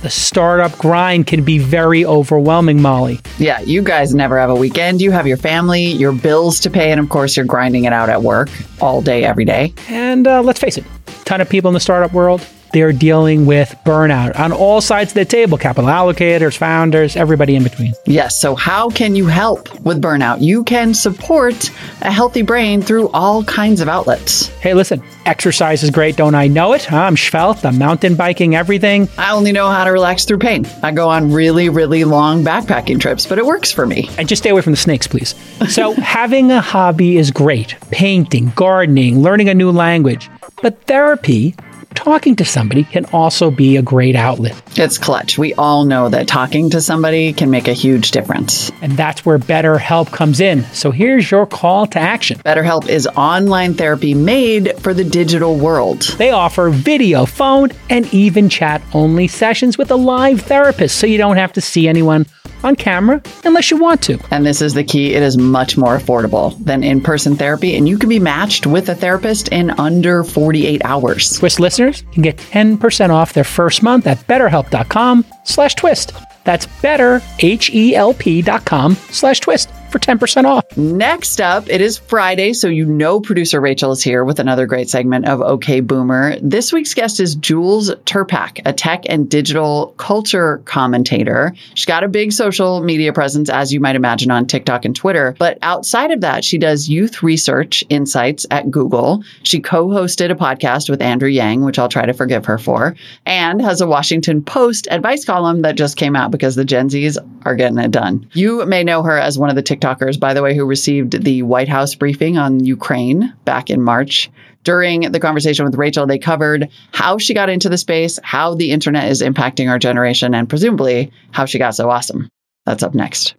[0.01, 3.19] the startup grind can be very overwhelming, Molly.
[3.37, 5.01] Yeah, you guys never have a weekend.
[5.01, 8.09] You have your family, your bills to pay, and of course, you're grinding it out
[8.09, 8.49] at work
[8.81, 9.71] all day, every day.
[9.87, 10.83] And uh, let's face it,
[11.25, 12.43] ton of people in the startup world
[12.77, 17.63] they're dealing with burnout on all sides of the table capital allocators, founders, everybody in
[17.63, 17.93] between.
[18.05, 18.39] Yes.
[18.39, 20.41] So, how can you help with burnout?
[20.41, 24.49] You can support a healthy brain through all kinds of outlets.
[24.59, 26.91] Hey, listen, exercise is great, don't I know it?
[26.93, 29.09] I'm svelte, I'm mountain biking, everything.
[29.17, 30.67] I only know how to relax through pain.
[30.83, 34.07] I go on really, really long backpacking trips, but it works for me.
[34.19, 35.33] And just stay away from the snakes, please.
[35.67, 40.29] So, having a hobby is great painting, gardening, learning a new language.
[40.61, 41.55] But therapy
[41.97, 44.61] talking to somebody can also be a great outlet.
[44.77, 45.39] It's clutch.
[45.39, 48.71] We all know that talking to somebody can make a huge difference.
[48.83, 50.63] And that's where BetterHelp comes in.
[50.65, 56.03] So here's your call to action BetterHelp is online therapy made for the digital world.
[56.19, 61.17] They offer video, phone, and even chat only sessions with a live therapist so you
[61.17, 62.27] don't have to see anyone
[62.63, 64.19] on camera unless you want to.
[64.31, 67.87] And this is the key it is much more affordable than in person therapy, and
[67.87, 71.37] you can be matched with a therapist in under 48 hours.
[71.37, 76.13] Twist listeners can get 10% off their first month at betterhelp.com slash twist.
[76.43, 80.65] That's better, H-E-L-P dot com slash twist for 10% off.
[80.77, 84.89] Next up, it is Friday, so you know producer Rachel is here with another great
[84.89, 86.37] segment of OK Boomer.
[86.41, 91.53] This week's guest is Jules Terpak, a tech and digital culture commentator.
[91.73, 95.35] She's got a big social media presence, as you might imagine, on TikTok and Twitter.
[95.39, 99.23] But outside of that, she does youth research insights at Google.
[99.43, 102.95] She co hosted a podcast with Andrew Yang, which I'll try to forgive her for,
[103.25, 107.17] and has a Washington Post advice column that just came out because the Gen Zs
[107.45, 108.29] are getting it done.
[108.33, 111.43] You may know her as one of the TikTokers, by the way, who received the
[111.43, 114.29] White House briefing on Ukraine back in March.
[114.63, 118.71] During the conversation with Rachel, they covered how she got into the space, how the
[118.71, 122.29] internet is impacting our generation, and presumably how she got so awesome.
[122.65, 123.35] That's up next.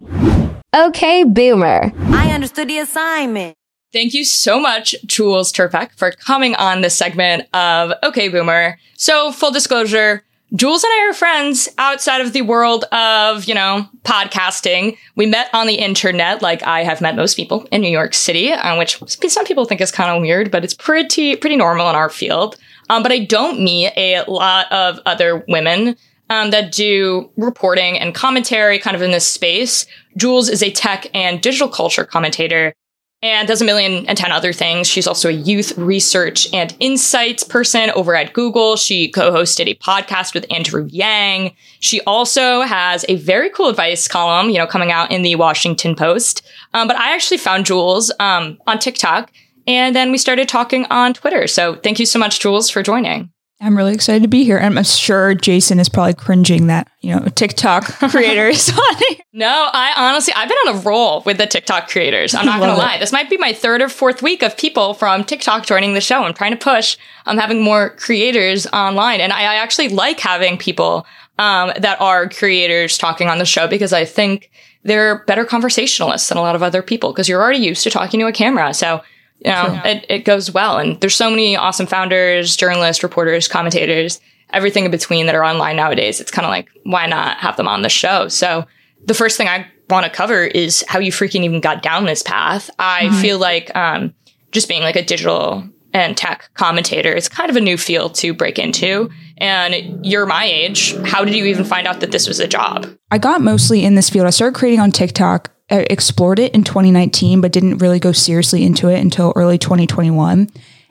[0.75, 1.93] Okay, Boomer.
[2.11, 3.55] I understood the assignment.
[3.93, 8.79] Thank you so much, Jules Terpak, for coming on this segment of OK Boomer.
[8.97, 10.25] So, full disclosure,
[10.55, 14.97] Jules and I are friends outside of the world of, you know, podcasting.
[15.15, 18.53] We met on the internet, like I have met most people in New York City,
[18.53, 21.95] uh, which some people think is kind of weird, but it's pretty, pretty normal in
[21.95, 22.57] our field.
[22.89, 25.97] Um, but I don't meet a lot of other women
[26.31, 29.87] um, that do reporting and commentary kind of in this space.
[30.17, 32.75] Jules is a tech and digital culture commentator
[33.21, 34.87] and does a million and ten other things.
[34.87, 38.77] She's also a youth research and insights person over at Google.
[38.77, 41.57] She co-hosted a podcast with Andrew Yang.
[41.81, 45.95] She also has a very cool advice column, you know, coming out in the Washington
[45.97, 46.47] Post.
[46.75, 49.33] Um, but I actually found Jules um, on TikTok,
[49.67, 51.47] and then we started talking on Twitter.
[51.47, 53.31] So thank you so much, Jules, for joining.
[53.61, 54.59] I'm really excited to be here.
[54.59, 59.19] I'm sure Jason is probably cringing that, you know, TikTok creators on here.
[59.33, 62.35] No, I honestly, I've been on a roll with the TikTok creators.
[62.35, 62.99] I'm not going to lie.
[62.99, 66.23] This might be my third or fourth week of people from TikTok joining the show.
[66.23, 66.97] I'm trying to push.
[67.27, 69.21] I'm having more creators online.
[69.21, 71.05] And I, I actually like having people
[71.39, 74.53] um, that are creators talking on the show because I think
[74.85, 78.21] they're better conversationalists than a lot of other people because you're already used to talking
[78.21, 78.73] to a camera.
[78.73, 79.03] So
[79.41, 80.79] you know, it, it goes well.
[80.79, 84.21] And there's so many awesome founders, journalists, reporters, commentators,
[84.51, 86.21] everything in between that are online nowadays.
[86.21, 88.29] It's kind of like, why not have them on the show?
[88.29, 88.67] So
[89.05, 92.23] the first thing I want to cover is how you freaking even got down this
[92.23, 92.71] path.
[92.79, 93.21] I mm-hmm.
[93.21, 94.15] feel like, um,
[94.51, 98.35] just being like a digital and tech commentator is kind of a new field to
[98.35, 99.11] break into.
[99.39, 100.97] And you're my age.
[101.05, 102.87] How did you even find out that this was a job?
[103.11, 104.27] I got mostly in this field.
[104.27, 108.89] I started creating on TikTok explored it in 2019, but didn't really go seriously into
[108.89, 110.49] it until early 2021.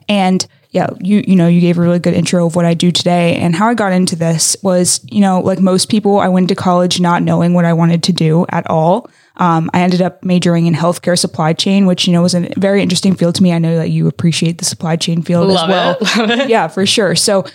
[0.10, 2.92] And yeah, you you know, you gave a really good intro of what I do
[2.92, 6.50] today and how I got into this was, you know, like most people, I went
[6.50, 9.10] to college not knowing what I wanted to do at all.
[9.38, 12.82] Um, I ended up majoring in healthcare supply chain, which you know was a very
[12.82, 13.54] interesting field to me.
[13.54, 15.98] I know that you appreciate the supply chain field Love as well.
[16.00, 16.18] it.
[16.18, 16.50] Love it.
[16.50, 17.16] Yeah, for sure.
[17.16, 17.46] So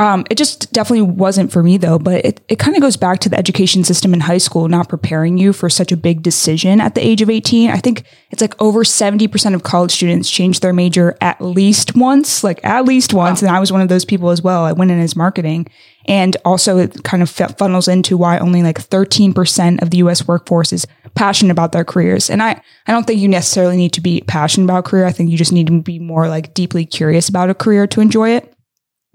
[0.00, 3.18] um, it just definitely wasn't for me though, but it, it kind of goes back
[3.20, 6.80] to the education system in high school not preparing you for such a big decision
[6.80, 7.70] at the age of 18.
[7.70, 12.44] I think it's like over 70% of college students change their major at least once,
[12.44, 13.42] like at least once.
[13.42, 14.64] And I was one of those people as well.
[14.64, 15.66] I went in as marketing.
[16.06, 20.72] And also it kind of funnels into why only like 13% of the US workforce
[20.72, 22.30] is passionate about their careers.
[22.30, 25.06] And I, I don't think you necessarily need to be passionate about a career.
[25.06, 28.00] I think you just need to be more like deeply curious about a career to
[28.00, 28.54] enjoy it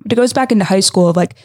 [0.10, 1.36] it goes back into high school of like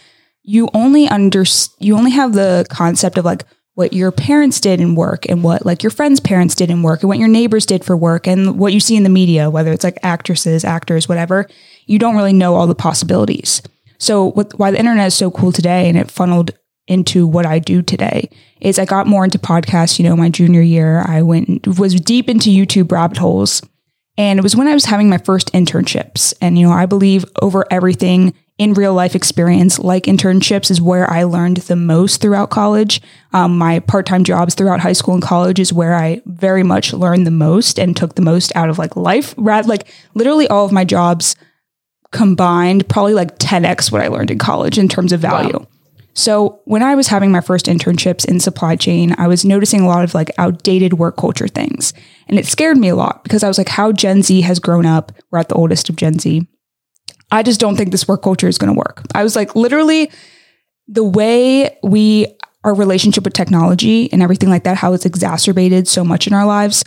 [0.43, 1.45] you only under
[1.79, 3.45] you only have the concept of like
[3.75, 7.01] what your parents did in work and what like your friends' parents did in work
[7.03, 9.71] and what your neighbors did for work and what you see in the media, whether
[9.71, 11.47] it's like actresses, actors, whatever.
[11.87, 13.63] You don't really know all the possibilities.
[13.99, 16.51] So what, why the internet is so cool today and it funneled
[16.89, 18.29] into what I do today
[18.61, 21.05] is I got more into podcasts, you know, my junior year.
[21.07, 23.63] I went was deep into YouTube rabbit holes.
[24.17, 26.35] And it was when I was having my first internships.
[26.41, 31.09] And, you know, I believe over everything in real life experience, like internships, is where
[31.11, 33.01] I learned the most throughout college.
[33.33, 36.93] Um, my part time jobs throughout high school and college is where I very much
[36.93, 39.33] learned the most and took the most out of like life.
[39.39, 41.37] Rather, like literally all of my jobs
[42.11, 45.65] combined, probably like 10x what I learned in college in terms of value.
[46.15, 49.87] So when I was having my first internships in supply chain, I was noticing a
[49.87, 51.93] lot of like outdated work culture things.
[52.27, 54.85] And it scared me a lot because I was like, how Gen Z has grown
[54.85, 55.13] up.
[55.31, 56.45] We're at the oldest of Gen Z.
[57.31, 59.03] I just don't think this work culture is going to work.
[59.15, 60.11] I was like, literally,
[60.87, 62.27] the way we,
[62.65, 66.47] our relationship with technology and everything like that, how it's exacerbated so much in our
[66.47, 66.85] lives.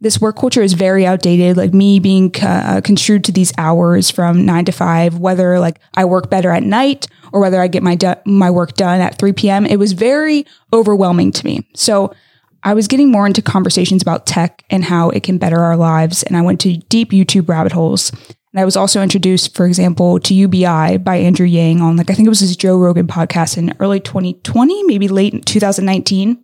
[0.00, 1.56] This work culture is very outdated.
[1.56, 6.06] Like me being uh, construed to these hours from nine to five, whether like I
[6.06, 9.32] work better at night or whether I get my do- my work done at 3
[9.34, 9.66] p.m.
[9.66, 11.68] It was very overwhelming to me.
[11.74, 12.14] So
[12.62, 16.22] I was getting more into conversations about tech and how it can better our lives.
[16.22, 18.12] And I went to deep YouTube rabbit holes.
[18.52, 22.14] And I was also introduced, for example, to UBI by Andrew Yang on like, I
[22.14, 26.42] think it was his Joe Rogan podcast in early 2020, maybe late 2019.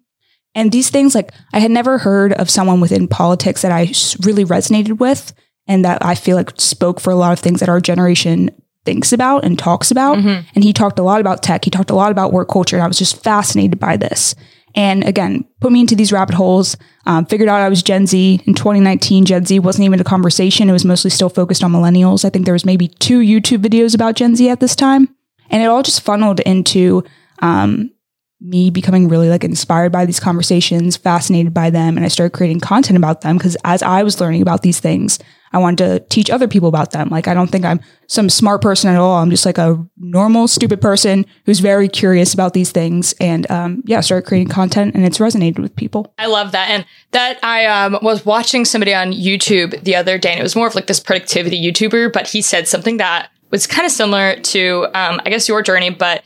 [0.55, 3.93] And these things, like, I had never heard of someone within politics that I
[4.25, 5.35] really resonated with
[5.67, 8.51] and that I feel like spoke for a lot of things that our generation
[8.85, 10.17] thinks about and talks about.
[10.17, 10.49] Mm-hmm.
[10.55, 11.65] And he talked a lot about tech.
[11.65, 12.77] He talked a lot about work culture.
[12.77, 14.35] And I was just fascinated by this.
[14.77, 16.77] And again, put me into these rabbit holes.
[17.07, 19.25] Um, figured out I was Gen Z in 2019.
[19.25, 20.69] Gen Z wasn't even a conversation.
[20.69, 22.27] It was mostly still focused on millennials.
[22.27, 25.09] I think there was maybe two YouTube videos about Gen Z at this time.
[25.49, 27.05] And it all just funneled into
[27.41, 27.91] um,
[28.41, 32.61] me becoming really like inspired by these conversations, fascinated by them, and I started creating
[32.61, 35.19] content about them because as I was learning about these things,
[35.53, 37.09] I wanted to teach other people about them.
[37.09, 39.17] Like I don't think I'm some smart person at all.
[39.17, 43.15] I'm just like a normal, stupid person who's very curious about these things.
[43.21, 46.13] And um, yeah, started creating content, and it's resonated with people.
[46.19, 46.69] I love that.
[46.69, 50.57] And that I um, was watching somebody on YouTube the other day, and it was
[50.57, 54.37] more of like this productivity YouTuber, but he said something that was kind of similar
[54.37, 56.23] to, um, I guess, your journey, but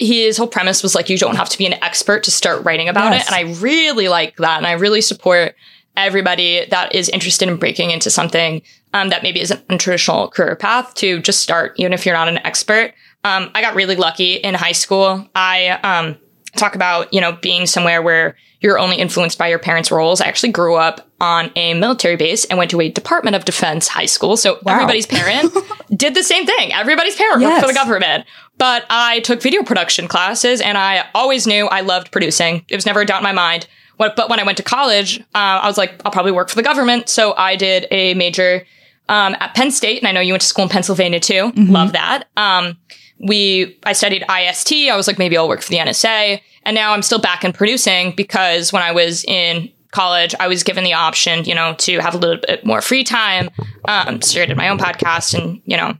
[0.00, 2.88] his whole premise was like, you don't have to be an expert to start writing
[2.88, 3.28] about Yes.
[3.28, 3.32] it.
[3.32, 4.56] And I really like that.
[4.56, 5.54] And I really support
[5.96, 8.62] everybody that is interested in breaking into something
[8.94, 12.28] um, that maybe isn't a traditional career path to just start, even if you're not
[12.28, 12.94] an expert.
[13.24, 15.28] Um, I got really lucky in high school.
[15.34, 16.16] I um,
[16.56, 20.20] talk about, you know, being somewhere where you're only influenced by your parents' roles.
[20.22, 23.88] I actually grew up on a military base and went to a Department of Defense
[23.88, 24.36] high school.
[24.36, 24.74] So Wow.
[24.74, 25.54] everybody's parent
[25.96, 26.72] did the same thing.
[26.72, 28.24] Everybody's parent worked for the government.
[28.58, 32.64] But I took video production classes and I always knew I loved producing.
[32.68, 33.66] It was never a doubt in my mind.
[33.98, 35.24] But when I went to college, uh,
[35.62, 37.10] I was like, I'll probably work for the government.
[37.10, 38.64] So I did a major
[39.10, 41.52] um, at Penn State, and I know you went to school in Pennsylvania too.
[41.56, 42.28] Love that.
[42.36, 42.78] Um,
[43.18, 44.72] we I studied IST.
[44.90, 47.52] I was like, maybe I'll work for the NSA, and now I'm still back in
[47.52, 51.98] producing because when I was in college, I was given the option, you know, to
[51.98, 53.50] have a little bit more free time.
[53.86, 55.96] Um, started my own podcast, and you know,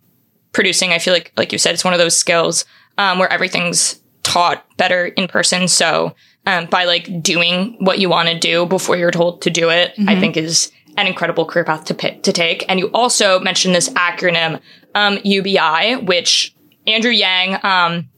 [0.53, 0.93] producing.
[0.93, 2.65] I feel like, like you said, it's one of those skills
[2.99, 5.67] um, where everything's taught better in person.
[5.69, 6.15] So
[6.47, 9.93] um, by like doing what you want to do before you're told to do it,
[10.07, 12.65] I think is an incredible career path to pick, to take.
[12.69, 14.61] And you also mentioned this acronym
[14.95, 16.55] um, UBI, which
[16.87, 18.09] Andrew Yang um,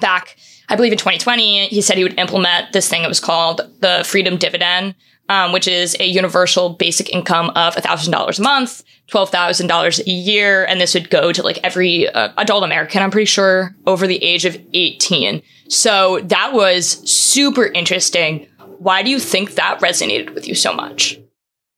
[0.00, 0.36] back,
[0.68, 4.02] I believe in 2020, he said he would implement this thing It was called the
[4.06, 4.94] Freedom Dividend,
[5.32, 10.66] um, which is a universal basic income of $1,000 a month, $12,000 a year.
[10.66, 14.22] And this would go to like every uh, adult American, I'm pretty sure, over the
[14.22, 15.40] age of 18.
[15.68, 18.46] So that was super interesting.
[18.76, 21.18] Why do you think that resonated with you so much?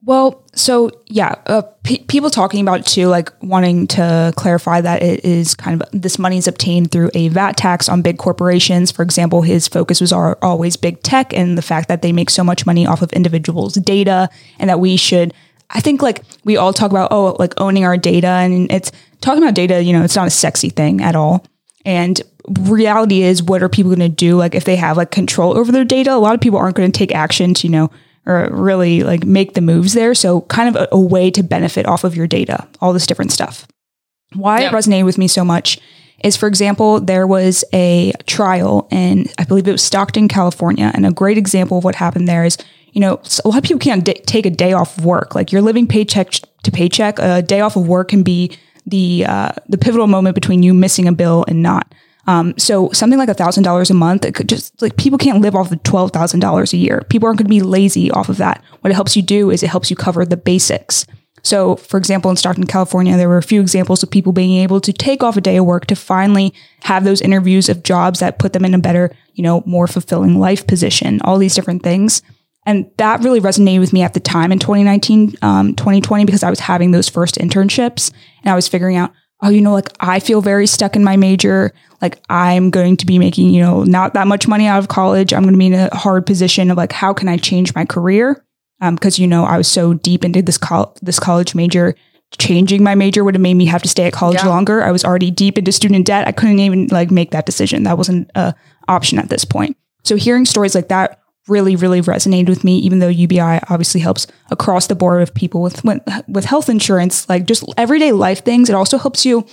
[0.06, 5.24] Well, so yeah, uh, pe people talking about too, like wanting to clarify that it
[5.24, 8.90] is kind of this money is obtained through a VAT tax on big corporations.
[8.90, 12.28] For example, his focus was al- always big tech and the fact that they make
[12.28, 14.28] so much money off of individuals' data,
[14.58, 15.32] and that we should.
[15.70, 18.92] I think like we all talk about oh like owning our data, and it's
[19.22, 19.82] talking about data.
[19.82, 21.46] You know, it's not a sexy thing at all.
[21.86, 22.20] And
[22.58, 24.36] reality is, what are people going to do?
[24.36, 26.92] Like if they have like control over their data, a lot of people aren't going
[26.92, 27.90] to take action to you know
[28.26, 30.14] or really like make the moves there.
[30.14, 33.32] So kind of a, a way to benefit off of your data, all this different
[33.32, 33.66] stuff.
[34.34, 34.72] Why Yep.
[34.72, 35.78] it resonated with me so much
[36.22, 40.90] is, for example, there was a trial in, I believe it was Stockton, California.
[40.94, 42.56] And a great example of what happened there is,
[42.92, 45.34] you know, a lot of people can't d- take a day off of work.
[45.34, 46.30] Like you're living paycheck
[46.62, 47.18] to paycheck.
[47.18, 48.56] A day off of work can be
[48.86, 51.94] the, uh, the pivotal moment between you missing a bill and not.
[52.26, 55.42] Um, so something like a thousand dollars a month, it could just like people can't
[55.42, 57.02] live off of twelve thousand dollars a year.
[57.08, 58.62] People aren't going to be lazy off of that.
[58.80, 61.06] What it helps you do is it helps you cover the basics.
[61.42, 64.80] So, for example, in Stockton, California, there were a few examples of people being able
[64.80, 66.54] to take off a day of work to finally
[66.84, 70.40] have those interviews of jobs that put them in a better, you know, more fulfilling
[70.40, 72.22] life position, all these different things.
[72.64, 76.48] And that really resonated with me at the time in 2019, um, 2020, because I
[76.48, 78.10] was having those first internships
[78.42, 79.12] and I was figuring out,
[79.44, 81.72] oh, you know, like I feel very stuck in my major.
[82.02, 85.32] Like I'm going to be making, you know, not that much money out of college.
[85.32, 87.84] I'm going to be in a hard position of like, how can I change my
[87.84, 88.44] career?
[88.80, 91.94] Um, because you know I was so deep into this col- this college major.
[92.38, 94.48] Changing my major would have made me have to stay at college Yeah.
[94.48, 94.82] longer.
[94.82, 96.26] I was already deep into student debt.
[96.26, 97.84] I couldn't even like make that decision.
[97.84, 98.54] That wasn't a
[98.88, 99.76] option at this point.
[100.02, 102.78] So hearing stories like that really, really resonated with me.
[102.78, 107.46] Even though UBI obviously helps across the board of people with with, health insurance, like
[107.46, 108.68] just everyday life things.
[108.68, 109.46] It also helps you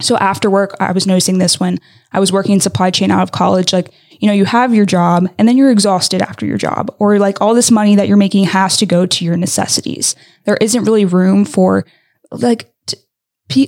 [0.00, 1.78] so after work, I was noticing this when
[2.12, 3.72] I was working in supply chain out of college.
[3.72, 7.18] Like, you know, you have your job and then you're exhausted after your job, or
[7.18, 10.16] like all this money that you're making has to go to your necessities.
[10.44, 11.84] There isn't really room for
[12.30, 12.72] like,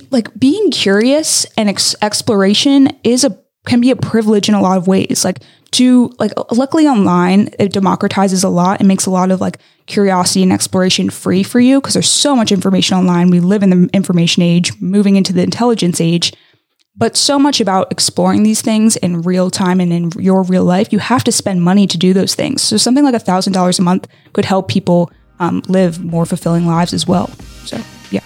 [0.09, 4.77] like being curious and ex- exploration is a can be a privilege in a lot
[4.77, 5.23] of ways.
[5.25, 5.39] Like
[5.75, 10.41] to like luckily online it democratizes a lot and makes a lot of like curiosity
[10.41, 13.29] and exploration free for you because there's so much information online.
[13.29, 16.33] We live in the information age, moving into the intelligence age.
[16.97, 20.93] But so much about exploring these things in real time and in your real life,
[20.93, 22.61] you have to spend money to do those things.
[22.61, 26.65] So something like a thousand dollars a month could help people um, live more fulfilling
[26.65, 27.27] lives as well.
[27.65, 28.25] So yeah.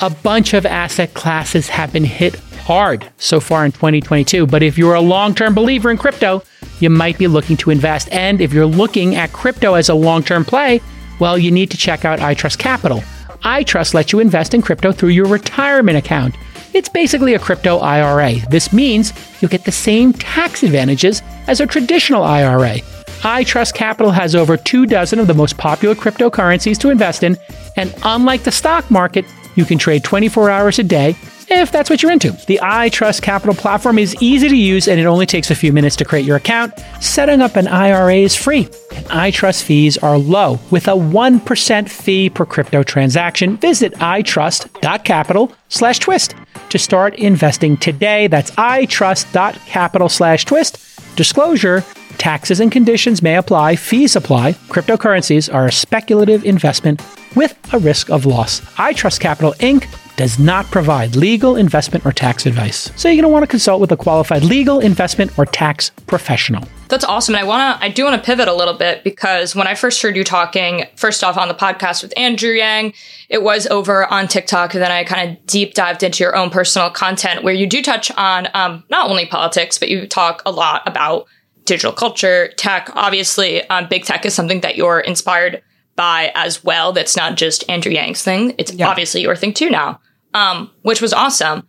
[0.00, 4.46] a bunch of asset classes have been hit hard so far in 2022.
[4.46, 6.42] But if you're a long term believer in crypto,
[6.80, 8.08] you might be looking to invest.
[8.12, 10.80] And if you're looking at crypto as a long term play,
[11.20, 13.02] well, you need to check out iTrustCapital.
[13.42, 16.36] iTrust lets you invest in crypto through your retirement account.
[16.74, 18.36] It's basically a crypto IRA.
[18.48, 22.76] This means you'll get the same tax advantages as a traditional IRA.
[23.22, 27.36] iTrustCapital has over two dozen of the most popular cryptocurrencies to invest in,
[27.76, 31.14] and unlike the stock market, you can trade 24 hours a day
[31.48, 32.32] if that's what you're into.
[32.46, 36.04] The iTrustCapital platform is easy to use and it only takes a few minutes to
[36.04, 36.72] create your account.
[37.00, 38.64] Setting up an IRA is free,
[38.94, 43.56] and iTrust fees are low with a 1% fee per crypto transaction.
[43.56, 46.34] Visit itrust.capital slash twist
[46.68, 48.26] to start investing today.
[48.26, 50.78] That's itrust.capital slash twist.
[51.16, 51.84] Disclosure
[52.22, 54.52] taxes and conditions may apply, fees apply.
[54.70, 57.02] Cryptocurrencies are a speculative investment
[57.34, 58.60] with a risk of loss.
[58.76, 59.88] iTrustCapital Inc.
[60.14, 62.92] does not provide legal investment or tax advice.
[62.94, 66.62] So you're going to want to consult with a qualified legal investment or tax professional.
[66.86, 67.34] That's awesome.
[67.34, 69.74] And I want to, I do want to pivot a little bit because when I
[69.74, 72.92] first heard you talking, first off on the podcast with Andrew Yang,
[73.30, 74.74] it was over on TikTok.
[74.74, 77.82] And then I kind of deep dived into your own personal content where you do
[77.82, 81.26] touch on um, not only politics, but you talk a lot about
[81.72, 82.90] digital culture, tech.
[82.94, 85.62] Obviously, um, big tech is something that you're inspired
[85.96, 86.92] by as well.
[86.92, 88.54] That's not just Andrew Yang's thing.
[88.58, 88.88] It's Yeah.
[88.88, 90.00] obviously your thing too now,
[90.34, 91.66] um, which was awesome.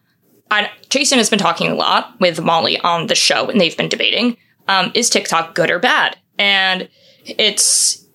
[0.51, 3.89] I, Jason has been talking a lot with Molly on the show, and they've been
[3.89, 4.35] debating:
[4.67, 6.17] um, is TikTok good or bad?
[6.37, 6.89] And
[7.25, 8.05] it's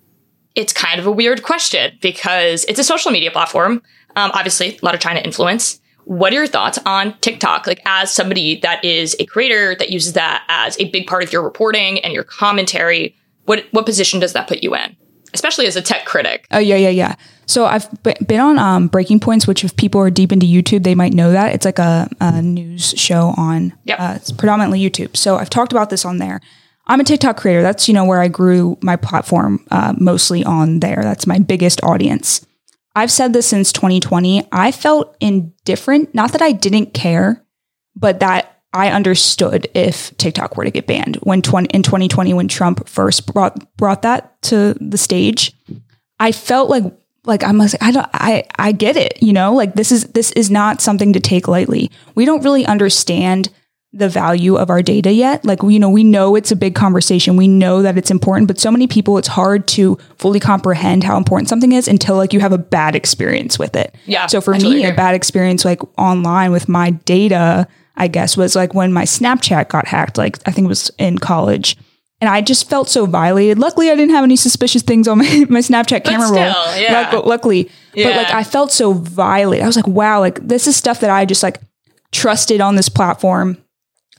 [0.54, 3.80] it's kind of a weird question because it's a social media platform.
[4.16, 5.80] Um, obviously, a lot of China influence.
[6.08, 7.66] What are your thoughts on TikTok?
[7.66, 11.34] Like, as somebody that is a creator that uses that as a big part of
[11.34, 14.96] your reporting and your commentary, what what position does that put you in?
[15.34, 16.46] Especially as a tech critic.
[16.50, 17.14] Oh yeah, yeah, yeah.
[17.44, 17.86] So I've
[18.26, 21.30] been on um, Breaking Points, which if people are deep into YouTube, they might know
[21.32, 23.74] that it's like a, a news show on.
[23.84, 24.00] Yep.
[24.00, 25.14] Uh, it's predominantly YouTube.
[25.14, 26.40] So I've talked about this on there.
[26.86, 27.60] I'm a TikTok creator.
[27.60, 31.00] That's you know where I grew my platform uh, mostly on there.
[31.02, 32.46] That's my biggest audience.
[32.98, 34.48] I've said this since 2020.
[34.50, 36.16] I felt indifferent.
[36.16, 37.44] Not that I didn't care,
[37.94, 42.48] but that I understood if TikTok were to get banned when 20, in 2020 when
[42.48, 45.56] Trump first brought brought that to the stage.
[46.18, 46.92] I felt like
[47.24, 49.54] like I'm like I don't I I get it, you know?
[49.54, 51.92] Like this is this is not something to take lightly.
[52.16, 53.48] We don't really understand
[53.92, 55.44] the value of our data yet.
[55.46, 57.36] Like, you know, we know it's a big conversation.
[57.36, 61.16] We know that it's important, but so many people, it's hard to fully comprehend how
[61.16, 63.94] important something is until like you have a bad experience with it.
[64.04, 67.66] Yeah, So for me, a bad experience like online with my data,
[67.96, 71.16] I guess, was like when my Snapchat got hacked, like I think it was in
[71.16, 71.76] college.
[72.20, 73.58] And I just felt so violated.
[73.58, 76.52] Luckily, I didn't have any suspicious things on my, my Snapchat camera roll.
[76.52, 77.08] still, yeah.
[77.10, 77.70] Luck- luckily.
[77.94, 79.64] But like I felt so violated.
[79.64, 81.58] I was like, wow, like this is stuff that I just like
[82.12, 83.56] trusted on this platform.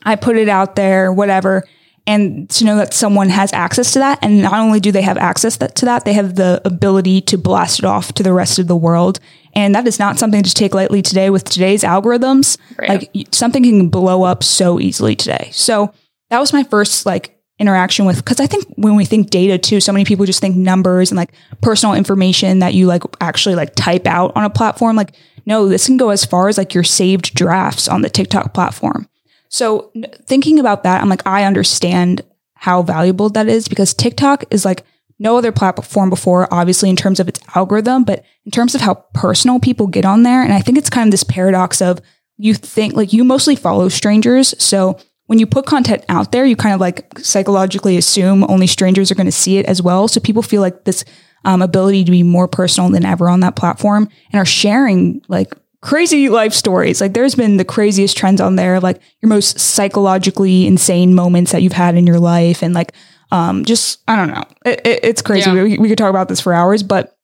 [0.04, 1.64] I put it out there, whatever.
[2.08, 5.18] And to know that someone has access to that, and not only do they have
[5.18, 8.58] access that, to that, they have the ability to blast it off to the rest
[8.58, 9.20] of the world.
[9.54, 12.58] And that is not something to take lightly today with today's algorithms.
[12.80, 13.08] Right.
[13.14, 15.50] Like something can blow up so easily today.
[15.54, 15.94] So
[16.30, 19.80] that was my first like interaction with because I think when we think data too,
[19.80, 23.76] so many people just think numbers and like personal information that you like actually like
[23.76, 24.96] type out on a platform.
[24.96, 28.54] Like, no, this can go as far as like your saved drafts on the TikTok
[28.54, 29.08] platform.
[29.50, 29.92] So
[30.26, 32.22] thinking about that, I'm like, I understand
[32.56, 34.84] how valuable that is because TikTok is like
[35.18, 38.94] no other platform before, obviously in terms of its algorithm, but in terms of how
[39.14, 40.44] personal people get on there.
[40.44, 42.00] And I think it's kind of this paradox of
[42.38, 44.56] you think like you mostly follow strangers.
[44.64, 49.12] So when you put content out there, you kind of like psychologically assume only strangers
[49.12, 50.08] are going to see it as well.
[50.08, 51.04] So people feel like this
[51.46, 55.54] um, ability to be more personal than ever on that platform and are sharing like
[55.82, 57.00] crazy life stories.
[57.02, 61.62] Like there's been the craziest trends on there, like your most psychologically insane moments that
[61.62, 62.62] you've had in your life.
[62.64, 62.94] And like,
[63.32, 64.44] um, just, I don't know.
[64.66, 65.50] It, it- it's crazy.
[65.52, 65.64] Yeah.
[65.64, 67.16] We, we could talk about this for hours, but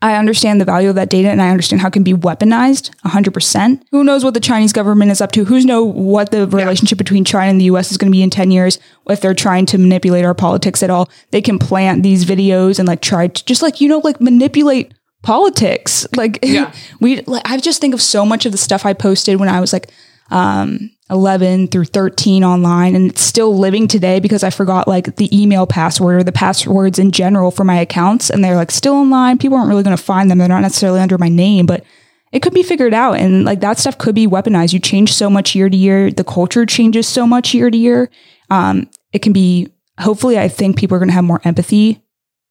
[0.00, 2.90] I understand the value of that data and I understand how it can be weaponized
[3.04, 3.82] 100%.
[3.90, 5.44] Who knows what the Chinese government is up to?
[5.44, 8.30] Who's know what the relationship between China and the US is going to be in
[8.30, 8.78] 10 years
[9.08, 11.10] if they're trying to manipulate our politics at all.
[11.32, 14.94] They can plant these videos and like try to just like, you know, like manipulate
[15.22, 16.06] politics.
[16.16, 16.72] Like Yeah.
[17.00, 19.60] we like I just think of so much of the stuff I posted when I
[19.60, 19.90] was like
[20.30, 25.34] um 11 through 13 online and it's still living today because I forgot like the
[25.42, 29.38] email password or the passwords in general for my accounts and they're like still online.
[29.38, 30.36] People aren't really going to find them.
[30.38, 31.82] They're not necessarily under my name, but
[32.30, 34.74] it could be figured out and like that stuff could be weaponized.
[34.74, 36.10] You change so much year to year.
[36.10, 38.10] The culture changes so much year to year.
[38.50, 42.02] Um, it can be hopefully I think people are going to have more empathy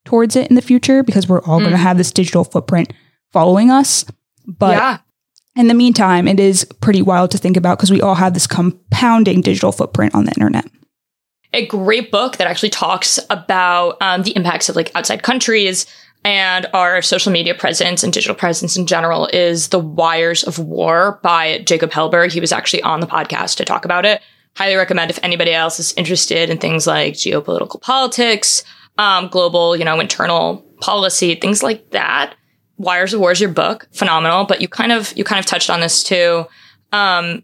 [0.07, 2.93] towards it in the future because we're all going to have this digital footprint
[3.33, 4.05] following us.
[4.45, 4.97] But yeah.
[5.57, 8.47] in the meantime, it is pretty wild to think about because we all have this
[8.47, 10.65] compounding digital footprint on the internet.
[11.51, 15.85] a great book that actually talks about um, the impacts of like outside countries
[16.23, 21.19] and our social media presence and digital presence in general is The Wires of War
[21.21, 22.31] by Jacob Helberg.
[22.31, 24.21] He was actually on the podcast to talk about it.
[24.55, 28.63] Highly recommend if anybody else is interested in things like geopolitical politics,
[28.97, 32.35] um, global, you know, internal policy, things like that.
[32.77, 34.45] Wires of War is your book, phenomenal.
[34.45, 36.45] But you kind of you kind of touched on this too.
[36.91, 37.43] Um,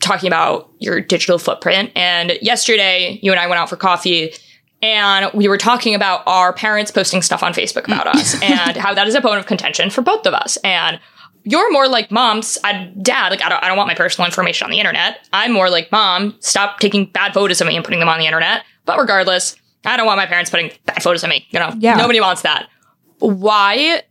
[0.00, 1.90] talking about your digital footprint.
[1.94, 4.32] And yesterday, you and I went out for coffee
[4.80, 8.94] and we were talking about our parents posting stuff on Facebook about us and how
[8.94, 10.56] that is a bone of contention for both of us.
[10.58, 11.00] And
[11.44, 14.66] you're more like moms, I, dad, like I don't, I don't want my personal information
[14.66, 15.26] on the internet.
[15.32, 18.26] I'm more like mom, stop taking bad photos of me and putting them on the
[18.26, 18.64] internet.
[18.84, 21.46] But regardless, I don't want my parents putting bad photos of me.
[21.50, 21.94] You know, Yeah.
[21.94, 22.68] nobody wants that.
[23.18, 24.02] Why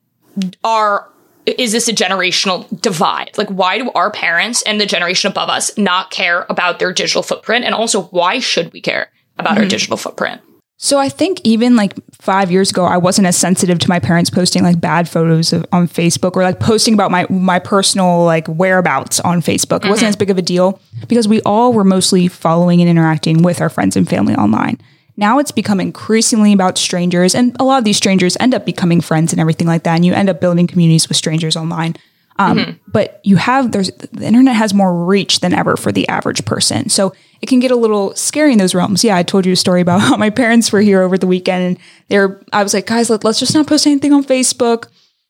[0.63, 1.07] are
[1.45, 3.37] is this a generational divide?
[3.37, 7.23] Like, why do our parents and the generation above us not care about their digital
[7.23, 7.63] footprint?
[7.63, 9.69] And also, why should we care about our mm-hmm.
[9.69, 10.41] digital footprint?
[10.79, 14.29] So I think even like five years ago, I wasn't as sensitive to my parents
[14.29, 18.45] posting like bad photos of, on Facebook or like posting about my my personal like
[18.47, 19.83] whereabouts on Facebook.
[19.83, 20.05] It wasn't mm-hmm.
[20.09, 23.69] as big of a deal because we all were mostly following and interacting with our
[23.69, 24.79] friends and family online.
[25.17, 29.01] Now it's become increasingly about strangers, and a lot of these strangers end up becoming
[29.01, 29.95] friends and everything like that.
[29.95, 31.95] And you end up building communities with strangers online.
[32.39, 36.45] Um, But you have there's the internet has more reach than ever for the average
[36.45, 39.03] person, so it can get a little scary in those realms.
[39.03, 41.63] Yeah, I told you a story about how my parents were here over the weekend,
[41.63, 42.39] and they were.
[42.53, 44.85] I was like, guys, let, let's just not post anything on Facebook.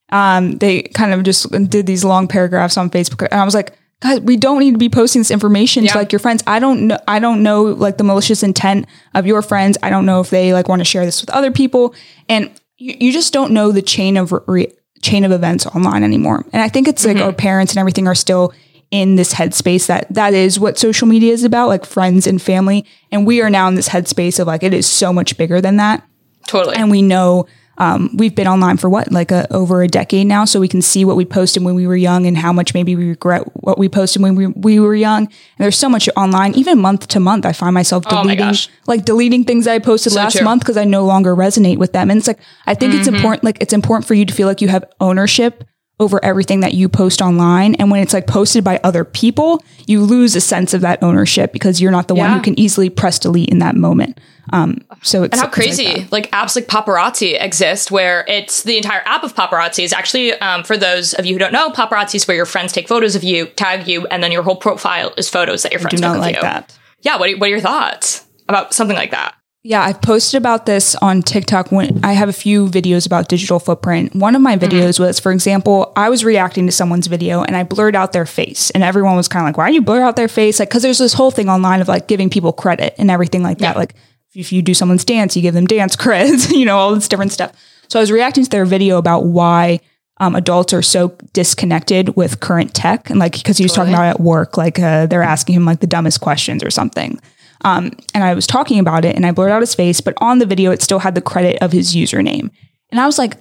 [0.10, 3.74] Um, they kind of just did these long paragraphs on Facebook, and I was like,
[4.02, 5.93] guys, we don't need to be posting this information Yeah.
[5.93, 6.43] to like your friends.
[6.48, 7.00] I don't know.
[7.08, 8.86] I don't know like the malicious intent
[9.16, 9.78] of your friends.
[9.82, 11.95] I don't know if they like want to share this with other people,
[12.30, 16.45] and you, you just don't know the chain of re- chain of events online anymore.
[16.54, 17.38] And I think it's like our mm-hmm.
[17.38, 18.54] parents and everything are still
[18.89, 22.86] in this headspace that that is what social media is about, like friends and family.
[23.12, 25.78] And we are now in this headspace of like it is so much bigger than
[25.78, 26.08] that
[26.48, 26.78] Totally.
[26.78, 27.48] and we know
[27.80, 30.82] um, we've been online for what like a, over a decade now so we can
[30.82, 33.78] see what we posted when we were young and how much maybe we regret what
[33.78, 35.26] we posted when we, we were young.
[35.26, 38.72] And there's so much online even month to month i find myself Oh my deleting
[38.88, 40.46] like deleting things i posted So last true.
[40.46, 42.10] month because i no longer resonate with them.
[42.10, 44.62] And it's like i think it's important like it's important for you to feel like
[44.62, 45.64] you have ownership
[46.00, 47.74] over everything that you post online.
[47.76, 51.54] And when it's like posted by other people you lose a sense of that ownership
[51.54, 54.20] because you're not the one who can easily press delete in that moment
[54.54, 58.64] um so it's And how it's like crazy, like, apps like Poparazzi exist, where it's
[58.64, 61.70] the entire app of Poparazzi is actually, um, for those of you who don't know,
[61.70, 64.56] Poparazzi is where your friends take photos of you, tag you, and then your whole
[64.56, 66.41] profile is photos that your do friends took not of like you.
[66.41, 69.36] that Yeah, what are, what are your thoughts about something like that?
[69.64, 73.60] Yeah, I've posted about this on TikTok when I have a few videos about digital
[73.60, 74.16] footprint.
[74.16, 77.64] One of my videos was, for example, I was reacting to someone's video and I
[77.64, 78.70] blurred out their face.
[78.70, 80.60] And everyone was kind of like, why do you blur out their face?
[80.60, 83.58] Like, cause there's this whole thing online of like giving people credit and everything like
[83.58, 83.76] that.
[83.76, 83.95] Like,
[84.38, 87.32] if you do someone's dance, you give them dance credits, you know, all this different
[87.32, 87.52] stuff.
[87.90, 89.80] So I was reacting to their video about why
[90.20, 93.10] um, adults are so disconnected with current tech.
[93.10, 95.66] And like, because he was talking about it at work, like uh, they're asking him
[95.66, 97.20] like the dumbest questions or something.
[97.66, 100.38] Um, and I was talking about it and I blurred out his face, but on
[100.38, 102.52] the video, it still had the credit of his username.
[102.92, 103.38] And I was like,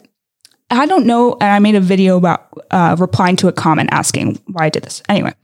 [0.70, 1.34] I don't know.
[1.34, 4.84] And I made a video about uh, replying to a comment asking why I did
[4.84, 5.02] this.
[5.08, 5.34] Anyway,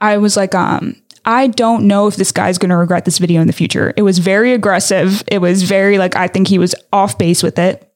[0.00, 0.96] I was like, um,
[1.26, 3.92] I don't know if this guy's going to regret this video in the future.
[3.96, 5.24] It was very aggressive.
[5.26, 7.92] It was very like, I think he was off base with it.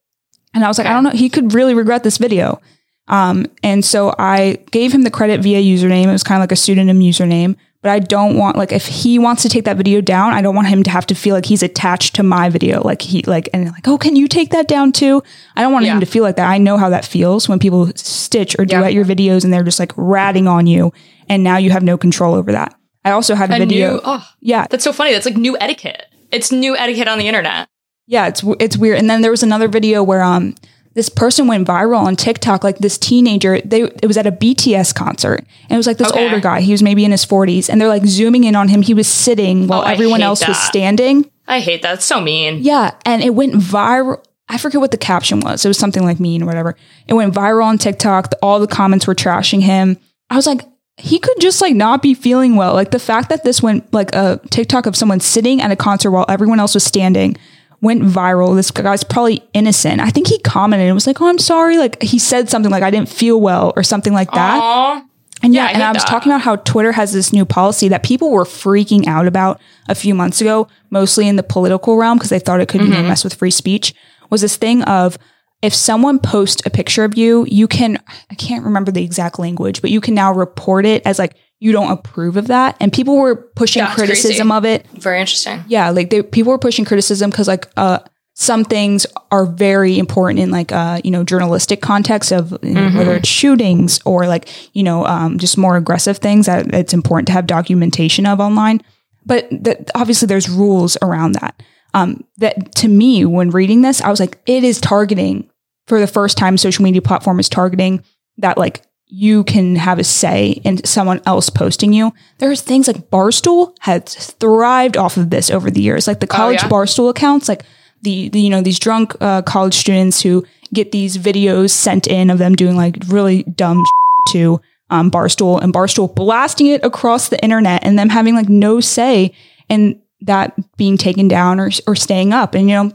[0.52, 1.10] And I was like, I don't know.
[1.10, 2.60] He could really regret this video.
[3.06, 6.06] Um, and so I gave him the credit via username.
[6.08, 9.18] It was kind of like a pseudonym username, but I don't want like if he
[9.18, 11.44] wants to take that video down, I don't want him to have to feel like
[11.46, 12.82] he's attached to my video.
[12.82, 15.22] Like he like and like, oh, can you take that down too?
[15.56, 15.94] I don't want Yeah.
[15.94, 16.48] him to feel like that.
[16.48, 19.64] I know how that feels when people stitch or do duet your videos and they're
[19.64, 20.92] just like ratting on you,
[21.28, 22.74] and now you have no control over that.
[23.04, 23.92] I also had a, A video.
[23.94, 25.12] new, oh, yeah, that's so funny.
[25.12, 26.06] That's like new etiquette.
[26.30, 27.68] It's new etiquette on the internet.
[28.06, 28.98] yeah, it's it's weird.
[28.98, 30.54] And then there was another video where um
[30.94, 32.64] this person went viral on TikTok.
[32.64, 36.10] Like this teenager, they it was at a BTS concert, and it was like this
[36.10, 36.24] Okay.
[36.24, 36.60] older guy.
[36.60, 38.82] He was maybe in his forties, and they're like zooming in on him.
[38.82, 41.30] He was sitting while Oh, everyone else was standing.
[41.46, 41.94] I hate that.
[41.94, 42.58] It's so mean.
[42.62, 44.22] Yeah, and it went viral.
[44.48, 45.64] I forget what the caption was.
[45.64, 46.76] It was something like mean or whatever.
[47.06, 48.34] It went viral on TikTok.
[48.42, 49.96] All the comments were trashing him.
[50.28, 50.60] I was like,
[51.00, 52.74] he could just like not be feeling well.
[52.74, 56.10] Like the fact that this went like a TikTok of someone sitting at a concert
[56.10, 57.36] while everyone else was standing
[57.80, 58.54] went viral.
[58.54, 60.00] This guy's probably innocent.
[60.00, 62.82] I think he commented and was like, "Oh, I'm sorry." Like he said something like,
[62.82, 64.60] "I didn't feel well" or something like that.
[64.60, 65.04] Aw.
[65.42, 66.10] And yeah, Yeah, I and I was that.
[66.10, 69.94] talking about how Twitter has this new policy that people were freaking out about a
[69.94, 73.08] few months ago, mostly in the political realm because they thought it could know, mm-hmm.
[73.08, 73.94] mess with free speech.
[74.28, 75.18] Was this thing of
[75.62, 77.98] if someone posts a picture of you, you can
[78.30, 81.72] I can't remember the exact language, but you can now report it as like you
[81.72, 82.76] don't approve of that.
[82.80, 84.56] And people were pushing Yeah, criticism crazy.
[84.58, 85.62] of it Very interesting.
[85.68, 87.98] yeah like they, people were pushing criticism because like uh
[88.34, 92.88] some things are very important in like uh you know journalistic context of you know,
[92.96, 97.26] whether it's shootings or like you know um just more aggressive things that it's important
[97.26, 98.80] to have documentation of online
[99.26, 104.08] but that obviously there's rules around that um that to me when reading this i
[104.08, 105.49] was like it is targeting
[105.90, 108.04] for the first time social media platform is targeting
[108.38, 112.14] that like you can have a say in someone else posting you.
[112.38, 114.04] There's things like Barstool has
[114.38, 116.68] thrived off of this over the years, like the college yeah?
[116.68, 117.64] Barstool accounts, like
[118.02, 122.30] the, the you know these drunk uh, college students who get these videos sent in
[122.30, 123.84] of them doing like really dumb
[124.28, 124.60] to
[124.90, 129.34] um, Barstool and Barstool blasting it across the internet and them having like no say
[129.68, 132.92] in that being taken down or or staying up, and you know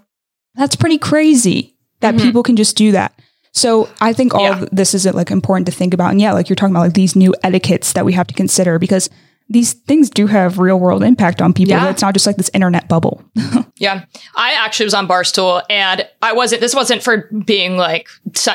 [0.56, 1.75] that's pretty crazy
[2.12, 3.14] that people can just do that.
[3.52, 4.66] So I think all Yeah.
[4.72, 6.12] this is like important to think about.
[6.12, 8.78] And yeah, like you're talking about like these new etiquettes that we have to consider
[8.80, 9.10] because
[9.48, 11.70] these things do have real world impact on people.
[11.72, 11.90] Yeah.
[11.90, 13.24] It's not just like this internet bubble.
[13.78, 14.06] Yeah.
[14.38, 18.08] I actually was on Barstool and I wasn't, this wasn't for being like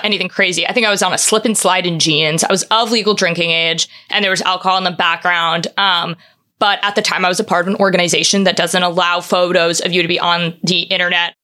[0.02, 0.66] anything crazy.
[0.66, 2.42] I think I was on a slip and slide in jeans.
[2.42, 5.66] I was of legal drinking age and there was alcohol in the background.
[5.76, 6.16] Um,
[6.58, 9.80] but at the time I was a part of an organization that doesn't allow photos
[9.80, 11.34] of you to be on the internet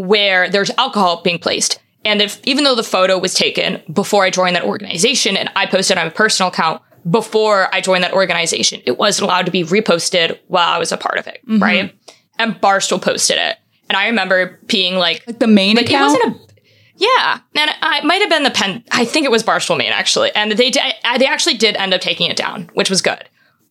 [0.00, 1.80] where there's alcohol being placed.
[2.04, 5.66] And if, even though the photo was taken before I joined that organization and I
[5.66, 6.80] posted on my personal account
[7.10, 10.96] before I joined that organization, it wasn't allowed to be reposted while I was a
[10.96, 11.40] part of it.
[11.46, 11.94] Right.
[12.38, 13.56] And Barstool posted it.
[13.88, 16.14] And I remember being like, Like the main like account.
[16.16, 16.50] it wasn't a
[16.96, 18.84] yeah, and I it might have been the pen.
[18.92, 21.94] I think it was Barstool Main actually, and they did, I- they actually did end
[21.94, 23.26] up taking it down, which was good.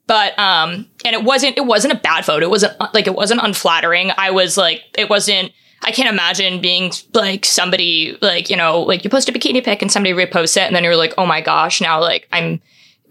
[0.08, 2.48] But um, and it wasn't it wasn't a bad photo.
[2.48, 4.12] It wasn't like it wasn't unflattering.
[4.18, 5.52] I was like, it wasn't.
[5.84, 9.82] I can't imagine being like somebody like you know like you post a bikini pic
[9.82, 12.62] and somebody reposts it and then you're like, oh my gosh, now like I'm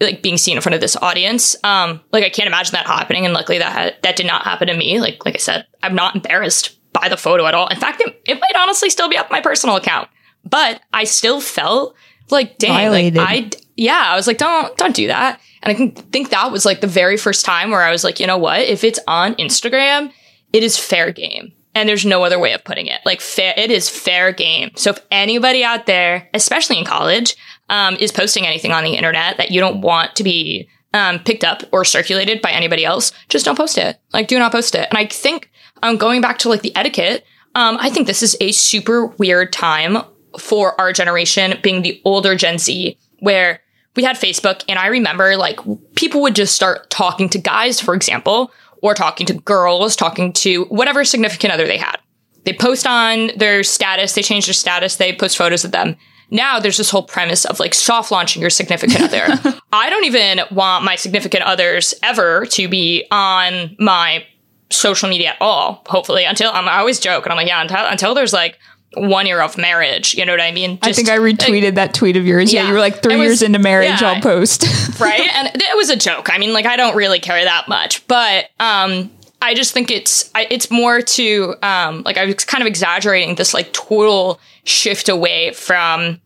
[0.01, 1.57] like being seen in front of this audience.
[1.65, 4.69] Um, like I can't imagine that happening, and luckily that ha- that did not happen
[4.69, 5.01] to me.
[5.01, 7.69] Like like I said, I'm not embarrassed by the photo at all.
[7.69, 10.09] In fact, it, it might honestly still be up my personal account,
[10.45, 11.95] but I still felt
[12.31, 13.17] like, dang, Violated.
[13.17, 15.41] like I, yeah, I was like, don't, don't do that.
[15.63, 18.21] And I can think that was like the very first time where I was like,
[18.21, 18.61] you know what?
[18.61, 20.13] If it's on Instagram,
[20.53, 21.53] it is fair game.
[21.75, 23.01] And there's no other way of putting it.
[23.05, 24.71] Like fair, it is fair game.
[24.75, 27.37] So if anybody out there, especially in college,
[27.69, 31.45] um, is posting anything on the internet that you don't want to be um, picked
[31.45, 34.01] up or circulated by anybody else, just don't post it.
[34.13, 34.89] Like, do not post it.
[34.91, 35.51] And I think
[35.83, 39.53] um, going back to like the etiquette, um, I think this is a super weird
[39.53, 39.99] time
[40.39, 43.61] for our generation, being the older Gen Z, where
[43.97, 45.59] we had Facebook, and I remember like
[45.97, 48.53] people would just start talking to guys, for example,
[48.83, 51.97] or talking to girls, talking to whatever significant other they had.
[52.45, 55.97] They post on their status, they change their status, they post photos of them.
[56.31, 59.27] Now there's this whole premise of like soft launching your significant other.
[59.73, 64.25] I don't even want my significant others ever to be on my
[64.71, 67.87] social media at all, hopefully, until I'm, I always joke and I'm like, yeah, until,
[67.87, 68.59] until there's like
[68.95, 70.79] one year of marriage, you know what I mean?
[70.83, 72.53] I think I retweeted that tweet of yours.
[72.53, 72.69] Yeah, Yeah.
[72.69, 74.01] you were like three was- years into marriage.
[74.01, 74.13] yeah.
[74.15, 74.65] I'll post.
[75.01, 75.29] right?
[75.35, 76.33] And it was a joke.
[76.33, 79.11] I mean, like I don't really care that much, but um,
[79.43, 83.35] I just think it's I, it's more to um, like I was kind of exaggerating
[83.35, 86.21] this like total shift away from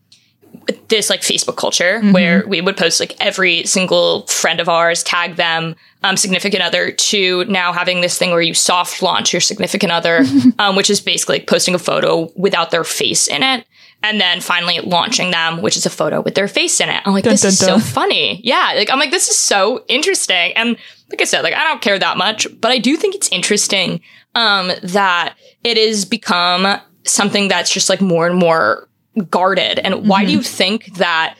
[0.87, 5.35] this like Facebook culture where we would post like every single friend of ours, tag
[5.35, 9.91] them, um, significant other, to now having this thing where you soft launch your significant
[9.91, 10.23] other,
[10.59, 13.65] um, which is basically like posting a photo without their face in it.
[14.05, 17.01] And then finally launching them, which is a photo with their face in it.
[17.05, 17.79] I'm like, Dun, this dun, is dun.
[17.79, 18.41] so funny.
[18.43, 18.73] Yeah.
[18.75, 20.51] Like, I'm like, this is so interesting.
[20.57, 20.75] And
[21.09, 24.01] like I said, like, I don't care that much, but I do think it's interesting,
[24.35, 28.89] um, that it has become something that's just like more and more
[29.29, 29.79] guarded.
[29.79, 30.37] And why do Mm-hmm.
[30.37, 31.35] you think that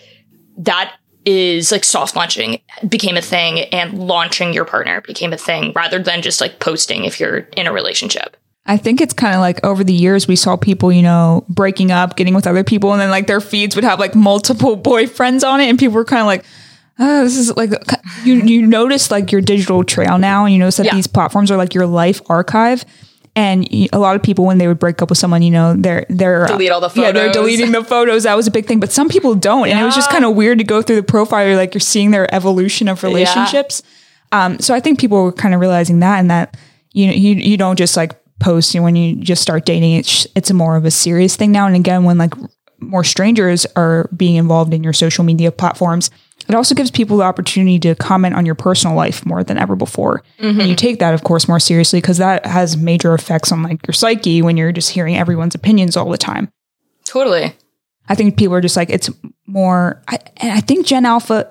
[0.58, 0.96] that
[1.26, 5.98] is like soft launching became a thing and launching your partner became a thing rather
[6.00, 8.36] than just like posting if you're in a relationship?
[8.66, 11.92] I think it's kind of like over the years we saw people, you know, breaking
[11.92, 15.44] up, getting with other people, and then like their feeds would have like multiple boyfriends
[15.48, 16.46] on it, and people were kind of like,
[17.00, 17.72] "Oh, this is like."
[18.24, 20.96] You you notice like your digital trail now, and you notice that Yeah.
[20.96, 22.86] these platforms are like your life archive.
[23.36, 26.06] And a lot of people, when they would break up with someone, you know, they're
[26.08, 28.24] they're Delete all the Yeah, they're deleting the photos.
[28.24, 30.36] That was a big thing, but some people don't, and it was just kind of
[30.36, 31.48] weird to go through the profile.
[31.48, 33.82] You're like you're seeing their evolution of relationships.
[34.32, 36.58] Um, so I think people were kind of realizing that, and that
[36.92, 39.94] you know you you don't just like post you know, when you just start dating.
[39.94, 41.66] It's it's a more of a serious thing now.
[41.66, 42.34] And again, when like
[42.80, 46.12] more strangers are being involved in your social media platforms,
[46.48, 49.76] it also gives people the opportunity to comment on your personal life more than ever
[49.76, 50.24] before.
[50.40, 50.76] And you mm-hmm.
[50.76, 54.42] take that, of course, more seriously because that has major effects on like your psyche
[54.42, 56.52] when you're just hearing everyone's opinions all the time.
[57.06, 57.56] Totally.
[58.10, 59.10] I think people are just like it's
[59.48, 60.02] more.
[60.08, 61.48] I, and I think Gen Alpha,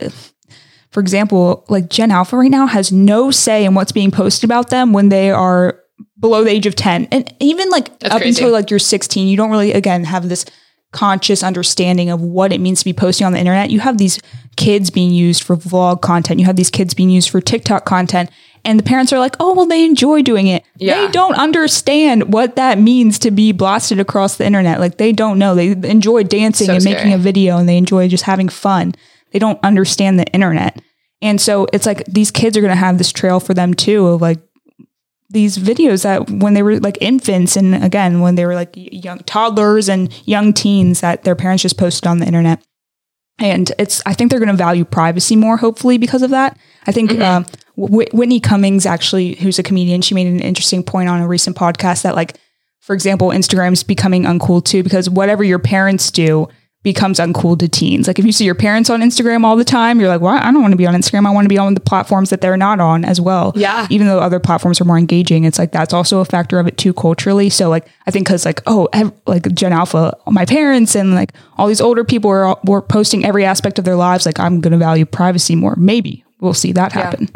[0.91, 4.71] for example, like Gen Alpha right now has no say in what's being posted about
[4.71, 5.81] them when they are
[6.19, 8.41] below the age of ten, and even like That's up crazy.
[8.41, 10.45] until like you're 16, you don't really again have this
[10.93, 13.71] conscious understanding of what it means to be posting on the internet.
[13.71, 14.21] You have these
[14.57, 16.39] kids being used for vlog content.
[16.39, 18.31] You have these kids being used for TikTok content.
[18.65, 20.65] And the parents are like, oh, well, they enjoy doing it.
[20.77, 21.01] Yeah.
[21.01, 24.79] They don't understand what that means to be blasted across the internet.
[24.79, 25.57] Like, they don't know.
[25.57, 28.95] They enjoy dancing So and making a video and they enjoy just having fun.
[29.33, 30.81] They don't understand the internet.
[31.21, 34.07] And so it's like these kids are going to have this trail for them too
[34.07, 34.39] of like
[35.33, 39.19] these videos that when they were like infants and again when they were like young
[39.21, 42.63] toddlers and young teens that their parents just posted on the internet.
[43.39, 46.59] And it's i think they're going to value privacy more hopefully because of that.
[46.87, 51.09] I think uh, Wh- whitney cummings actually who's a comedian she made an interesting point
[51.09, 52.37] on a recent podcast that like
[52.81, 56.49] for example instagram's becoming uncool too because whatever your parents do
[56.83, 60.01] becomes uncool to teens like if you see your parents on instagram all the time
[60.01, 61.75] you're like well i don't want to be on instagram i want to be on
[61.75, 63.87] the platforms that they're not on as well Yeah.
[63.89, 66.77] even though other platforms are more engaging it's like that's also a factor of it
[66.77, 70.97] too culturally so like i think because like oh ev- like gen alpha my parents
[70.97, 74.27] and like all these older people are all, were posting every aspect of their lives
[74.27, 77.29] like i'm going to value privacy more maybe we'll see that happen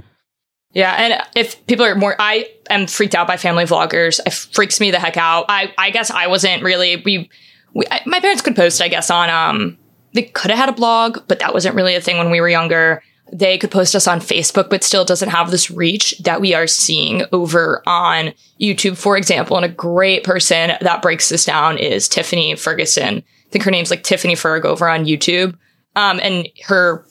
[0.73, 4.21] Yeah, and if people are more, I am freaked out by family vloggers.
[4.27, 5.47] It freaks me the heck out.
[5.49, 7.01] I, I guess I wasn't really.
[7.03, 7.31] We,
[7.77, 9.79] we I, my parents could post, I guess, on um,
[10.15, 12.49] they could have had a blog, but that wasn't really a thing when we were
[12.49, 13.03] younger.
[13.33, 16.67] They could post us on Facebook, but still doesn't have this reach that we are
[16.67, 19.57] seeing over on YouTube, for example.
[19.57, 23.19] And a great person that breaks this down is Tiffany Ferguson.
[23.19, 25.57] I think her name's like Tiffany Ferg over on YouTube.
[25.97, 27.05] Um, and her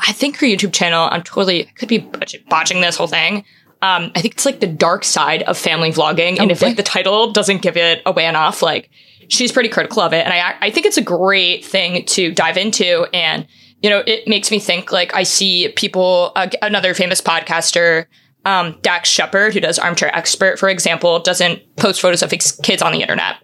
[0.00, 1.98] I think her YouTube channel, I'm totally, I could be
[2.48, 3.44] botching this whole thing.
[3.82, 6.38] Um, I think it's like the dark side of family vlogging.
[6.38, 8.88] And if like the title doesn't give it away enough, like
[9.28, 10.24] she's pretty critical of it.
[10.24, 13.06] And I, I think it's a great thing to dive into.
[13.12, 13.46] And,
[13.80, 18.06] you know, it makes me think like I see people, uh, another famous podcaster,
[18.44, 22.82] um, Dax Shepard, who does Armchair Expert, for example, doesn't post photos of his kids
[22.82, 23.36] on the internet.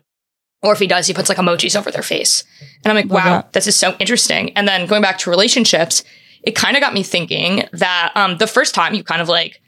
[0.63, 2.45] Or if he does, he puts like emojis over their face.
[2.85, 3.53] And I'm like, Love wow, that.
[3.55, 4.53] this is so interesting.
[4.57, 6.05] And then going back to relationships,
[6.43, 9.61] it kind of got me thinking that um, the first time you kind of like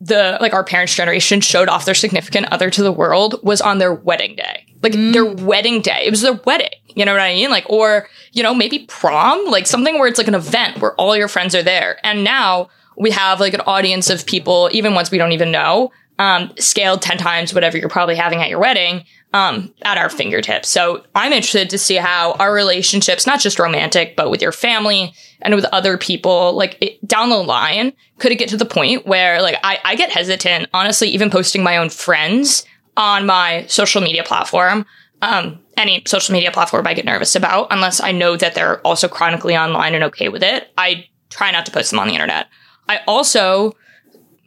[0.00, 3.78] the like our parents' generation showed off their significant other to the world was on
[3.78, 4.66] their wedding day.
[4.82, 5.12] Like mm.
[5.12, 6.04] their wedding day.
[6.06, 6.68] It was their wedding.
[6.94, 7.50] You know what I mean?
[7.50, 11.16] Like, or, you know, maybe prom, like something where it's like an event where all
[11.16, 11.98] your friends are there.
[12.04, 15.92] And now we have like an audience of people, even ones we don't even know,
[16.18, 20.68] um, scaled 10 times whatever you're probably having at your wedding, um, at our fingertips.
[20.68, 25.14] So I'm interested to see how our relationships, not just romantic, but with your family
[25.42, 29.06] and with other people, like it, down the line, could it get to the point
[29.06, 32.64] where like I, I get hesitant, honestly, even posting my own friends
[32.96, 34.84] on my social media platform.
[35.20, 39.08] Um, any social media platform I get nervous about, unless I know that they're also
[39.08, 40.70] chronically online and okay with it.
[40.76, 42.48] I try not to post them on the internet.
[42.88, 43.76] I also,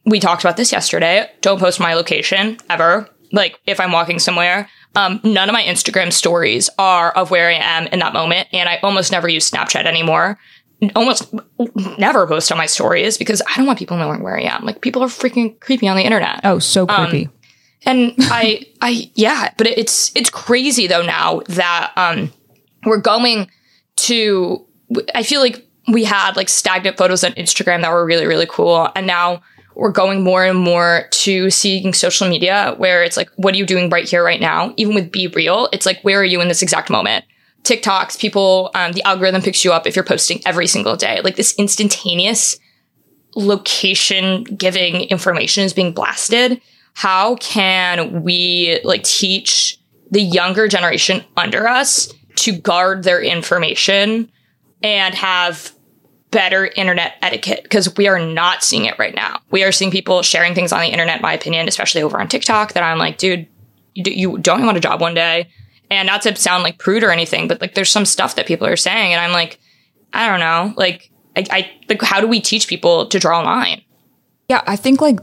[0.06, 3.08] we talked about this yesterday, don't post my location ever.
[3.32, 7.54] Like if I'm walking somewhere, um, none of my Instagram stories are of where I
[7.54, 8.48] am in that moment.
[8.52, 10.38] And I almost never use Snapchat anymore.
[10.96, 11.34] Almost
[12.00, 14.66] never post on my stories because I don't want people knowing where I am.
[14.66, 16.42] Like people are freaking creepy on the internet.
[16.44, 17.30] Oh, so creepy.
[17.86, 22.34] And I, I, yeah, but it's, it's crazy though now that, um,
[22.86, 23.50] we're going
[23.98, 24.66] to,
[25.14, 28.90] I feel like we had like stagnant photos on Instagram that were really, really cool.
[28.96, 29.42] And now
[29.82, 33.66] we're going more and more to seeing social media where it's like, what are you
[33.66, 34.76] doing right here, right now?
[34.78, 37.26] Even with Be Real, it's like, where are you in this exact moment?
[37.64, 41.20] TikToks, people, um, the algorithm picks you up if you're posting every single day.
[41.24, 42.60] Like this instantaneous
[43.36, 46.62] location giving information is being blasted.
[46.94, 49.80] How can we like teach
[50.12, 54.32] the younger generation under us to guard their information
[54.84, 55.74] and have
[56.32, 57.64] better internet etiquette?
[57.64, 59.42] Because we are not seeing it right now.
[59.52, 62.28] We are seeing people sharing things on the internet, in my opinion, especially over on
[62.28, 63.48] TikTok, that I'm like, dude,
[63.94, 65.50] you don't want a job one day.
[65.90, 68.66] And not to sound like prude or anything, but like there's some stuff that people
[68.66, 69.60] are saying, and I'm like,
[70.14, 73.44] I don't know, like I, I like how do we teach people to draw a
[73.44, 73.82] line?
[74.50, 75.20] Yeah, I think like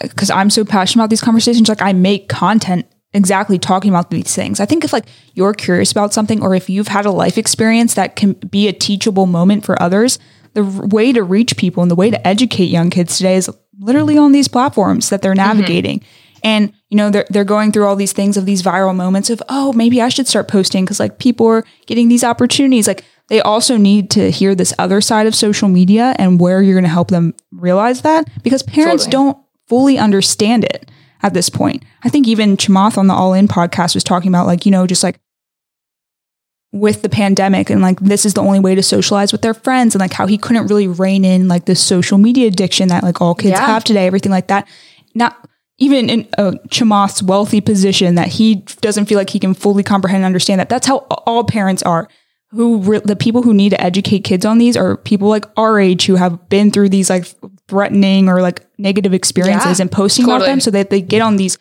[0.00, 4.34] because I'm so passionate about these conversations, like I make content exactly talking about these
[4.34, 4.60] things.
[4.60, 7.94] I think if like you're curious about something or if you've had a life experience
[7.94, 10.18] that can be a teachable moment for others,
[10.56, 14.16] the way to reach people and the way to educate young kids today is literally
[14.16, 15.58] on these platforms that they're mm-hmm.
[15.58, 16.02] navigating.
[16.42, 19.42] And you know they're they're going through all these things of these viral moments of
[19.48, 22.86] oh maybe I should start posting because like people are getting these opportunities.
[22.86, 26.74] Like they also need to hear this other side of social media and where you're
[26.74, 29.24] going to help them realize that because parents Totally.
[29.24, 29.38] don't
[29.68, 30.90] fully understand it
[31.22, 31.82] at this point.
[32.04, 34.86] I think even Chamath on the All In podcast was talking about like, you know,
[34.86, 35.18] just like
[36.72, 39.94] with the pandemic and like this is the only way to socialize with their friends
[39.94, 43.20] and like how he couldn't really rein in like this social media addiction that like
[43.20, 43.66] all kids Yeah.
[43.66, 44.68] have today, everything like that.
[45.14, 45.48] Not
[45.78, 50.18] even in uh, Chamath's wealthy position that he doesn't feel like he can fully comprehend
[50.18, 50.68] and understand that.
[50.68, 52.08] That's how all parents are.
[52.50, 55.80] Who re- the people who need to educate kids on these are people like our
[55.80, 57.26] age who have been through these like
[57.68, 61.36] threatening or like negative experiences Yeah, and posting about them so that they get on
[61.36, 61.58] these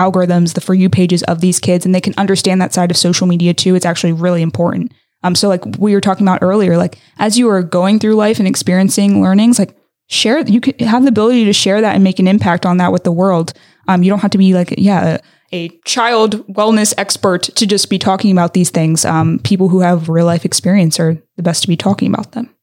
[0.00, 2.96] algorithms, the for you pages of these kids, and they can understand that side of
[2.96, 3.74] social media too.
[3.74, 4.92] It's actually really important.
[5.22, 8.38] Um, so like we were talking about earlier, like as you are going through life
[8.38, 9.76] and experiencing learnings, like
[10.08, 12.92] share, you can have the ability to share that and make an impact on that
[12.92, 13.52] with the world.
[13.86, 15.18] Um, you don't have to be like, yeah,
[15.52, 19.04] a, a child wellness expert to just be talking about these things.
[19.04, 22.54] Um, people who have real life experience are the best to be talking about them.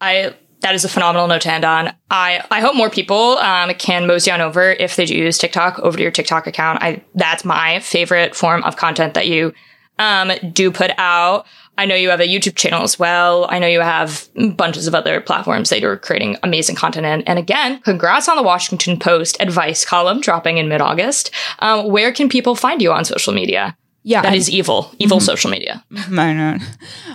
[0.00, 1.92] I that is a phenomenal note to end on.
[2.10, 5.78] I I hope more people um, can mosey on over if they do use TikTok
[5.80, 6.82] over to your TikTok account.
[6.82, 9.52] I that's my favorite form of content that you
[9.98, 11.46] um, do put out.
[11.78, 13.46] I know you have a YouTube channel as well.
[13.50, 17.22] I know you have bunches of other platforms that you're creating amazing content in.
[17.22, 21.30] And again, congrats on the Washington Post advice column dropping in mid August.
[21.58, 23.76] Um, where can people find you on social media?
[24.08, 25.82] Yeah, That is evil, evil social media.
[26.12, 26.58] I know.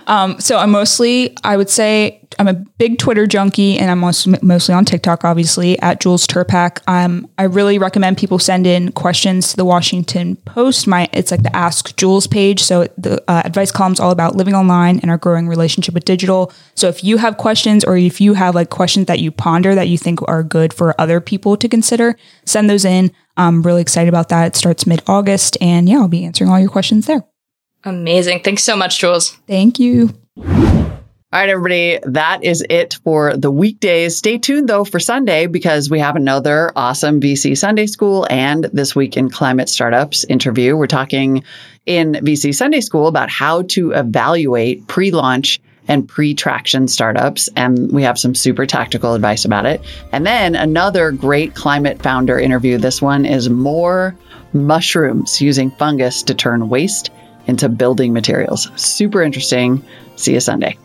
[0.08, 4.38] Um, so I'm mostly, I would say, I'm a big Twitter junkie, and I'm mostly,
[4.42, 6.82] mostly on TikTok, obviously at Jules Terpak.
[6.88, 10.86] Um, I really recommend people send in questions to the Washington Post.
[10.86, 12.62] My it's like the Ask Jules page.
[12.62, 16.04] So the uh, advice column is all about living online and our growing relationship with
[16.04, 16.52] digital.
[16.76, 19.88] So if you have questions, or if you have like questions that you ponder that
[19.88, 23.14] you think are good for other people to consider, send those in.
[23.38, 24.48] I'm really excited about that.
[24.48, 27.24] It starts mid August, and yeah, I'll be answering all your questions there.
[27.84, 28.42] Amazing.
[28.44, 29.32] Thanks so much, Jules.
[29.48, 30.10] Thank you.
[31.34, 34.18] All right, everybody, that is it for the weekdays.
[34.18, 38.98] Stay tuned though for Sunday because we have another awesome VC Sunday School and This
[38.98, 40.76] Week in Climate Startups interview.
[40.76, 41.46] We're talking
[41.86, 47.50] in VC Sunday School about how to evaluate pre launch and pre traction startups.
[47.56, 49.82] And we have some super tactical advice about it.
[50.12, 52.78] And then another great climate founder interview.
[52.78, 54.16] This one is more
[54.54, 57.10] mushrooms using fungus to turn waste
[57.48, 58.70] into building materials.
[58.76, 59.84] Super interesting.
[60.16, 60.78] See you Sunday.